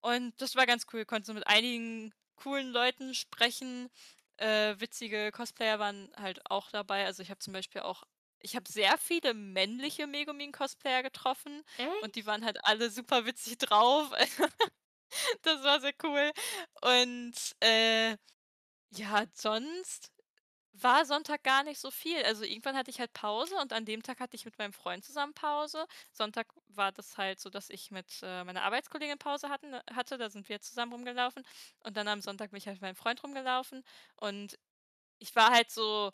[0.00, 3.88] Und das war ganz cool, konnte so mit einigen coolen Leuten sprechen.
[4.36, 7.04] Äh, witzige Cosplayer waren halt auch dabei.
[7.06, 8.04] Also, ich habe zum Beispiel auch
[8.40, 11.62] ich habe sehr viele männliche Megumin-Cosplayer getroffen
[12.00, 12.26] und die Echt?
[12.26, 14.12] waren halt alle super witzig drauf.
[15.42, 16.32] Das war sehr cool.
[16.82, 18.16] Und, äh,
[18.92, 20.12] ja, sonst
[20.74, 22.22] war Sonntag gar nicht so viel.
[22.24, 25.04] Also, irgendwann hatte ich halt Pause und an dem Tag hatte ich mit meinem Freund
[25.04, 25.86] zusammen Pause.
[26.12, 30.18] Sonntag war das halt so, dass ich mit, äh, meiner Arbeitskollegin Pause hatten äh, hatte,
[30.18, 31.44] da sind wir zusammen rumgelaufen
[31.80, 33.84] und dann am Sonntag bin ich halt mit meinem Freund rumgelaufen
[34.16, 34.58] und
[35.18, 36.12] ich war halt so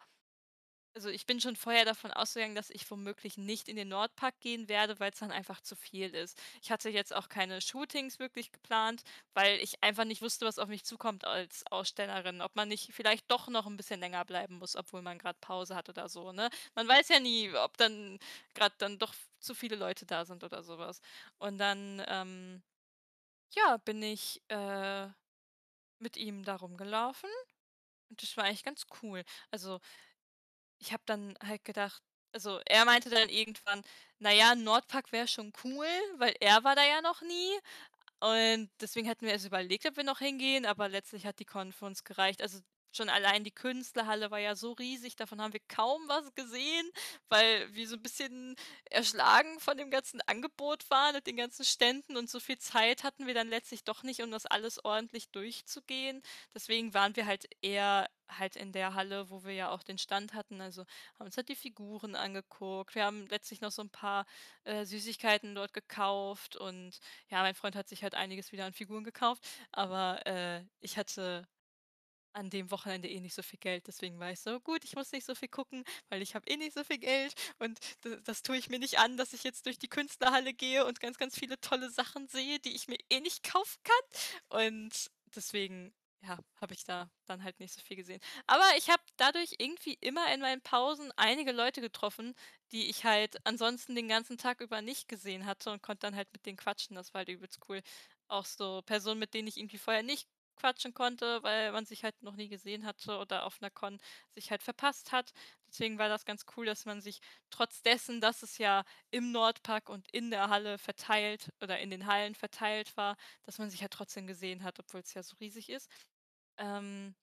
[0.96, 4.68] Also, ich bin schon vorher davon ausgegangen, dass ich womöglich nicht in den Nordpark gehen
[4.68, 6.40] werde, weil's dann einfach zu viel ist.
[6.62, 9.02] Ich hatte jetzt auch keine Shootings wirklich geplant,
[9.34, 12.40] weil ich einfach nicht wusste, was auf mich zukommt als Ausstellerin.
[12.40, 15.74] Ob man nicht vielleicht doch noch 'n bisschen länger bleiben muss, obwohl man grad Pause
[15.74, 16.48] hat oder so, ne?
[16.76, 18.18] Man weiß ja nie, ob dann
[18.54, 21.00] grad dann doch zu viele Leute da sind oder so was.
[21.38, 22.62] Und dann, ähm,
[23.54, 25.08] ja, bin ich, äh,
[25.98, 27.30] mit ihm da rumgelaufen
[28.10, 29.24] und das war eigentlich ganz cool.
[29.50, 29.80] Also,
[30.84, 33.82] ich habe dann halt gedacht also, er meinte dann irgendwann:
[34.18, 35.86] „Na ja, Nordpark wäre schon cool“,
[36.18, 37.58] weil er war da ja noch nie.
[38.20, 41.72] Und deswegen hatten wir erst überlegt, ob wir noch hingehen, aber letztlich hat die Con
[41.72, 42.42] für uns gereicht.
[42.42, 42.60] Also,
[42.96, 46.90] schon allein die Künstlerhalle war ja so riesig, davon haben wir kaum was gesehen,
[47.28, 48.56] weil wir so 'n bisschen
[48.90, 53.26] erschlagen von dem ganzen Angebot waren und den ganzen Ständen und so viel Zeit hatten
[53.26, 56.22] wir dann letztlich doch nicht, um das alles ordentlich durchzugehen.
[56.54, 60.32] Deswegen waren wir halt eher halt in der Halle, wo wir ja auch den Stand
[60.32, 60.82] hatten, also,
[61.18, 62.94] haben uns halt die Figuren angeguckt.
[62.94, 64.24] Wir haben letztlich noch so 'n paar,
[64.64, 69.04] äh, Süßigkeiten dort gekauft und ja, mein Freund hat sich halt einiges wieder an Figuren
[69.04, 71.46] gekauft, aber, äh, ich hatte
[72.34, 75.12] an dem Wochenende eh nicht so viel Geld, deswegen war ich so: „Gut, ich muss
[75.12, 78.42] nicht so viel gucken, weil ich habe eh nicht so viel Geld und d das
[78.42, 81.38] tue ich mir nicht an, dass ich jetzt durch die Künstlerhalle gehe und ganz, ganz
[81.38, 86.74] viele tolle Sachen sehe, die ich mir eh nicht kaufen kann.“ Und deswegen, ja, habe
[86.74, 88.20] ich da dann halt nicht so viel gesehen.
[88.46, 92.34] Aber ich habe dadurch irgendwie immer in meinen Pausen einige Leute getroffen,
[92.72, 96.28] die ich halt ansonsten den ganzen Tag über nicht gesehen hatte und konnte dann halt
[96.32, 96.96] mit denen quatschen.
[96.96, 97.80] Das war halt übelst cool.
[98.28, 102.22] Auch so Personen, mit denen ich irgendwie vorher nicht quatschen konnte, weil man sich halt
[102.22, 103.98] noch nie gesehen hatte oder auf 'ner Con
[104.30, 105.32] sich halt verpasst hat.
[105.68, 109.88] Deswegen war das ganz cool, dass man sich trotz dessen, dass es ja im Nordpark
[109.88, 113.92] und in der Halle verteilt oder in den Hallen verteilt war, dass man sich halt
[113.92, 115.90] trotzdem gesehen hat, obwohl's ja so riesig ist.
[116.58, 117.14] Ähm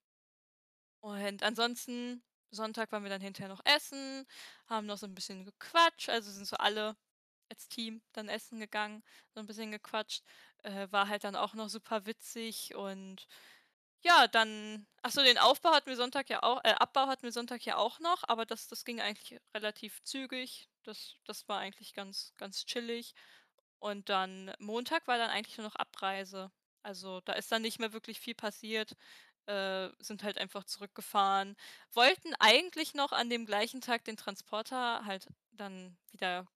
[1.04, 4.26] und ansonsten Sonntag waren wir dann hinterher noch essen,
[4.68, 6.96] haben noch so 'n bisschen gequatscht, also, sind so alle
[7.52, 9.04] als Team dann essen gegangen,
[9.36, 10.24] so 'n bisschen gequatscht.
[10.64, 13.28] Äh, war halt dann auch noch super witzig und
[14.04, 17.32] ja, dann ach so, den Aufbau hatten wir Sonntag ja auch äh, Abbau hatten wir
[17.32, 20.70] Sonntag ja auch noch, aber das das ging eigentlich relativ zügig.
[20.84, 23.14] Das das war eigentlich ganz ganz chillig.
[23.80, 26.52] Und dann Montag war dann eigentlich nur noch Abreise.
[26.84, 28.96] Also, da ist dann nicht mehr wirklich viel passiert,
[29.48, 31.56] äh, sind halt einfach zurückgefahren.
[31.94, 36.48] Wollten eigentlich noch an dem gleichen Tag den Transporter halt dann wieder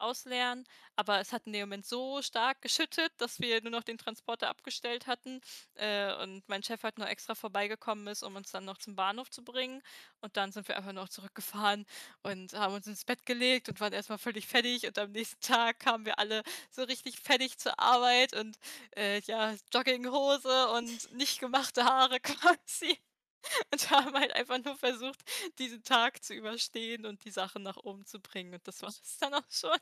[0.00, 0.64] ausleeren,
[0.96, 4.48] aber es hat in dem Moment so stark geschüttet, dass wir nur noch den Transporter
[4.48, 5.40] abgestellt hatten,
[5.74, 9.30] äh, und mein Chef halt noch extra vorbeigekommen ist, um uns dann noch zum Bahnhof
[9.30, 9.82] zu bringen.
[10.20, 11.86] Und dann sind wir einfach noch zurückgefahren
[12.22, 15.40] und haben uns ins Bett gelegt und waren erst mal völlig fertig und am nächsten
[15.40, 18.56] Tag kamen wir alle so richtig fertig zur Arbeit und,
[18.96, 22.98] äh, ja, Jogginghose und nicht gemachte Haare quasi
[23.72, 25.22] und haben halt einfach nur versucht,
[25.58, 29.34] diesen Tag zu überstehen und die Sachen nach oben zu bringen und das war's dann
[29.34, 29.78] auch schon.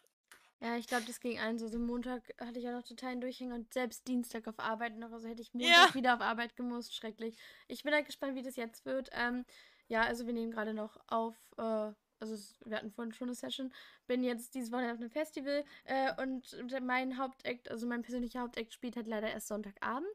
[0.63, 1.69] Ja, ich glaube, das ging allen so.
[1.69, 5.13] So Montag hatte ich auch noch totalen Durchhänger und selbst Dienstag auf Arbeit noch.
[5.13, 5.95] Also, hätte ich Montag Ja.
[5.95, 7.37] wieder auf Arbeit gemusst, schrecklich.
[7.69, 9.11] Ich bin halt gespannt, wie das jetzt wird.
[9.13, 9.45] Ähm,
[9.89, 13.35] ja, also, wir nehmen grade noch auf, äh also, es wir hatten vorhin schon 'ne
[13.35, 13.75] Session.
[14.07, 18.73] Bin jetzt dieses Wochenende auf 'nem Festival, äh, und mein Hauptact, also, mein persönlicher Hauptact
[18.73, 20.09] spielt halt leider erst Sonntagabend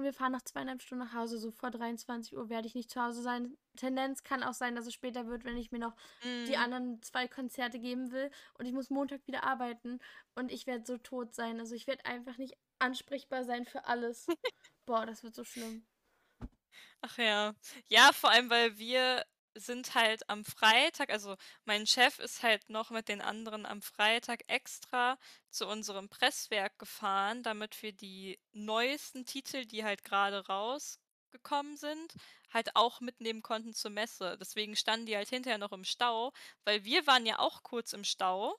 [0.00, 1.38] und wir fahren nach 2 1/2 Stunden nach Hause.
[1.38, 3.56] So vor 23:00 werde ich nicht zu Hause sein.
[3.76, 5.94] Tendenz kann auch sein, dass es später wird, wenn ich mir noch
[6.46, 6.56] die Mhm.
[6.56, 9.98] anderen 2 Konzerte geben will und ich muss Montag wieder arbeiten
[10.34, 11.60] und ich werde so tot sein.
[11.60, 14.26] Also, ich werde einfach nicht ansprechbar sein für alles.
[14.86, 15.86] Boah, das wird so schlimm.
[17.02, 17.54] Ach ja.
[17.88, 19.24] Ja, vor allem, weil wir
[19.54, 24.42] sind halt am Freitag also, mein Chef ist halt noch mit den anderen am Freitag
[24.48, 25.18] extra
[25.50, 32.14] zu unserem Presswerk gefahren, damit wir die neuesten Titel, die halt grade rausgekommen sind,
[32.52, 34.36] halt auch mitnehmen konnten zur Messe.
[34.40, 36.32] Deswegen standen die halt hinterher noch im Stau,
[36.64, 38.58] weil wir waren ja auch kurz im Stau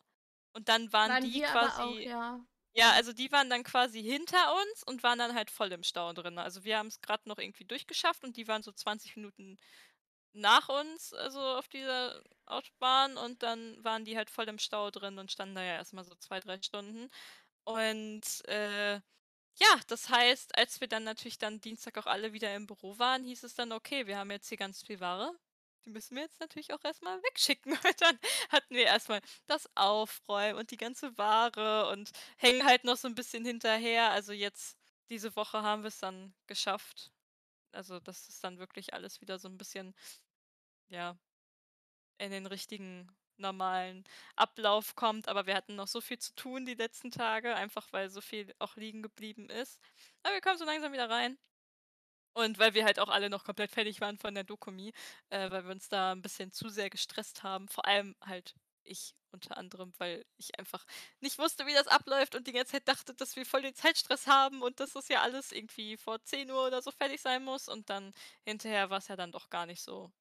[0.54, 2.40] und dann waren Waren die aber auch, quasi ja.
[2.74, 6.12] ja, also, die waren dann quasi hinter uns und waren dann halt voll im Stau
[6.14, 6.38] drin.
[6.38, 9.58] Also, wir haben's grad noch irgendwie durchgeschafft und die waren so 20 Minuten
[10.34, 15.18] nach uns, also, auf dieser Autobahn und dann waren die halt voll im Stau drin
[15.20, 17.10] und standen da ja erst mal so 2, 3 Stunden.
[17.66, 18.96] Und, äh,
[19.60, 23.24] ja, das heißt, als wir dann natürlich dann Dienstag auch alle wieder im Büro waren,
[23.26, 25.34] hieß es dann: „Okay, wir haben jetzt hier ganz viel Ware,
[25.86, 28.20] die müssen wir jetzt natürlich auch erst mal wegschicken.“ Und dann
[28.52, 33.08] hatten wir erst mal das Aufräumen und die ganze Ware und hängen halt noch so
[33.10, 34.12] 'n bisschen hinterher.
[34.12, 34.78] Also, jetzt
[35.10, 37.10] diese Woche haben wir's dann geschafft.
[37.74, 39.94] Also, dass das dann wirklich alles wieder so 'n bisschen
[40.90, 41.18] ja
[42.22, 43.08] in den richtigen
[43.38, 44.04] normalen
[44.36, 48.10] Ablauf kommt, aber wir hatten noch so viel zu tun die letzten Tage, einfach weil
[48.12, 49.80] so viel auch liegen geblieben ist.
[50.22, 51.38] Aber wir kommen so langsam wieder rein.
[52.36, 54.94] Und weil wir halt auch alle noch komplett fertig waren von der Dokumi,
[55.30, 57.68] äh, weil wir uns da 'n bisschen zu sehr gestresst haben.
[57.70, 58.56] Vor allem halt
[58.86, 60.86] ich unter anderem, weil ich einfach
[61.22, 64.28] nicht wusste, wie das abläuft und die ganze Zeit dachte, dass wir voll den Zeitstress
[64.28, 67.90] haben und dass das ja alles irgendwie vor 10:00 oder so fertig sein muss und
[67.90, 68.14] dann
[68.46, 70.12] hinterher war's ja dann doch gar nicht so.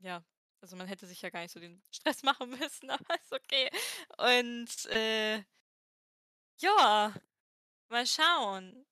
[0.00, 0.24] Ja,
[0.62, 3.70] also man hätte sich ja gar nicht so den Stress machen müssen, aber ist okay.
[4.18, 5.44] Und, äh
[6.60, 7.12] ja,
[7.90, 8.86] mal schauen,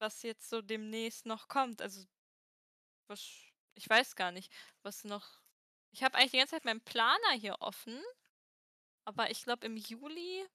[0.00, 1.82] was jetzt so demnächst noch kommt.
[1.82, 2.06] Also
[3.08, 3.20] was
[3.74, 5.40] ich weiß gar nicht, was noch
[5.92, 7.98] ich habe eigentlich die ganze Zeit meinen Planer hier offen,
[9.08, 10.46] aber ich glaube im Juli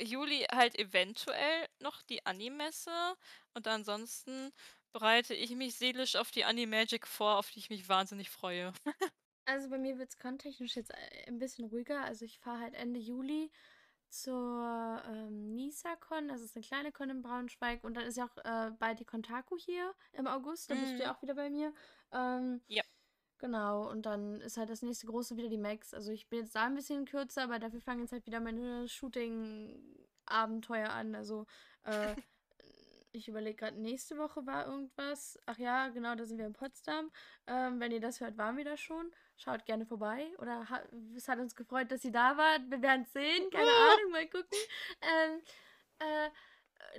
[0.00, 3.16] Juli halt eventuell noch die Animesse
[3.54, 4.52] und ansonsten
[4.92, 8.72] bereite ich mich seelisch auf die Animagic vor, auf die ich mich wahnsinnig freue.
[9.48, 12.02] Also, bei mir wird's con-technisch jetzt, äh, 'n bisschen ruhiger.
[12.04, 13.50] Also, ich fahre halt Ende Juli
[14.08, 16.28] zur, ähm, NISA-Con.
[16.28, 19.04] Das ist 'ne kleine Con in Braunschweig und dann ist ja auch, äh, bald die
[19.04, 20.70] Kontaku hier im August.
[20.70, 21.04] Da bist du Mhm.
[21.04, 21.72] ja auch wieder bei mir.
[22.12, 22.82] Ähm, Ja.
[23.40, 25.94] Genau, und dann ist halt das nächste große wieder die MAX.
[25.94, 28.88] Also, ich bin jetzt da 'n bisschen kürzer, aber dafür fangen jetzt halt wieder meine
[28.88, 31.14] Shooting-Abenteuer an.
[31.14, 31.46] Also,
[31.84, 32.14] äh,
[33.12, 35.38] ich überlege grad, nächste Woche war irgendwas.
[35.46, 37.10] Ach ja, genau, da sind wir in Potsdam.
[37.46, 39.10] Ähm, wenn ihr das hört, waren wir da schon.
[39.36, 40.82] Schaut gerne vorbei oder ha
[41.16, 42.62] es hat uns gefreut, dass ihr da wart.
[42.70, 43.70] Wir werden's sehen, keine
[44.00, 44.58] Ahnung, mal gucken.
[45.02, 45.40] Ähm,
[45.98, 46.30] äh, äh,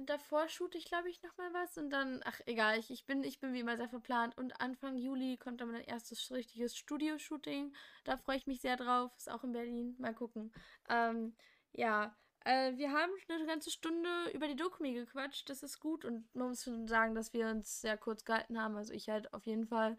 [0.01, 3.23] davor shoote ich, glaube ich, noch mal was und dann ach egal, ich ich bin
[3.23, 7.73] ich bin wie immer sehr verplant und Anfang Juli kommt dann mein erstes richtiges Studio-Shooting.
[8.03, 9.11] Da freue ich mich sehr drauf.
[9.17, 9.95] Ist auch in Berlin.
[9.99, 10.51] Mal gucken.
[10.89, 11.35] Ähm,
[11.73, 15.49] ja, äh, wir haben 'ne ganze Stunde über die Dokumi gequatscht.
[15.49, 18.75] Das ist gut und man muss schon sagen, dass wir uns sehr kurz gehalten haben.
[18.77, 19.97] Also, ich halt auf jeden Fall.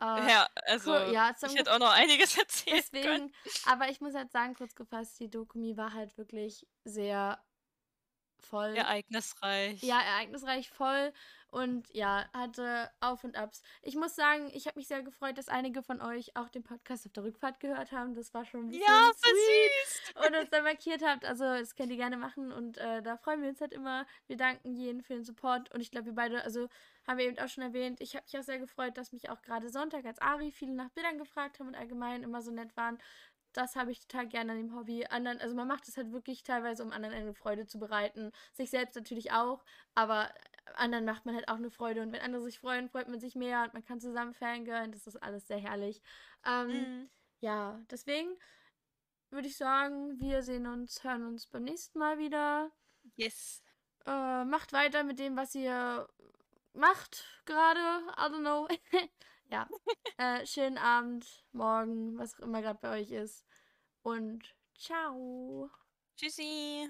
[0.00, 2.36] Äh, Ja, also ja, ich hätte auch noch einiges
[3.00, 3.20] können.
[3.20, 7.45] deswegen aber ich muss halt sagen, kurz gefasst, die Dokumi war halt wirklich sehr
[8.40, 8.74] voll.
[8.74, 9.82] Ereignisreich.
[9.82, 11.12] Ja, ereignisreich, voll
[11.48, 13.62] und ja, hatte Auf und Abs.
[13.82, 17.06] Ich muss sagen, ich habe mich sehr gefreut, dass einige von euch auch den Podcast
[17.06, 18.14] auf der Rückfahrt gehört haben.
[18.14, 20.14] Das war schon 'n bisschen Ja, süß.
[20.14, 21.24] und uns dann markiert habt.
[21.24, 24.06] Also, das könnt ihr gerne machen und, äh, da freuen wir uns halt immer.
[24.26, 26.68] Wir danken jeden für den Support und ich glaube, wir beide also,
[27.06, 29.40] haben wir eben auch schon erwähnt, ich habe mich auch sehr gefreut, dass mich auch
[29.42, 32.98] grade Sonntag als Ari viele nach Bildern gefragt haben und allgemein immer so nett waren.
[33.56, 35.06] Das habe ich total gerne an dem Hobby.
[35.06, 38.30] Anderen also, man macht es halt wirklich teilweise, um anderen eine Freude zu bereiten.
[38.52, 40.30] Sich selbst natürlich auch, aber
[40.74, 43.34] anderen macht man halt auch 'ne Freude und wenn andere sich freuen, freut man sich
[43.34, 44.92] mehr und man kann zusammen fangirlen.
[44.92, 46.02] Das ist alles sehr herrlich.
[46.44, 47.08] Ähm, Mhm.
[47.40, 48.36] ja, deswegen
[49.30, 52.70] würde ich sagen, wir sehen uns hören uns beim nächsten Mal wieder.
[53.16, 53.62] Yes.
[54.06, 56.08] Äh, macht weiter mit dem, was ihr
[56.74, 57.80] macht grade.
[58.16, 58.68] I don't know.
[59.50, 59.68] Ja.
[60.18, 63.45] Äh, schönen Abend, morgen, was auch immer grad bei euch ist
[64.06, 65.68] und tschau.
[66.16, 66.88] Tschüssi.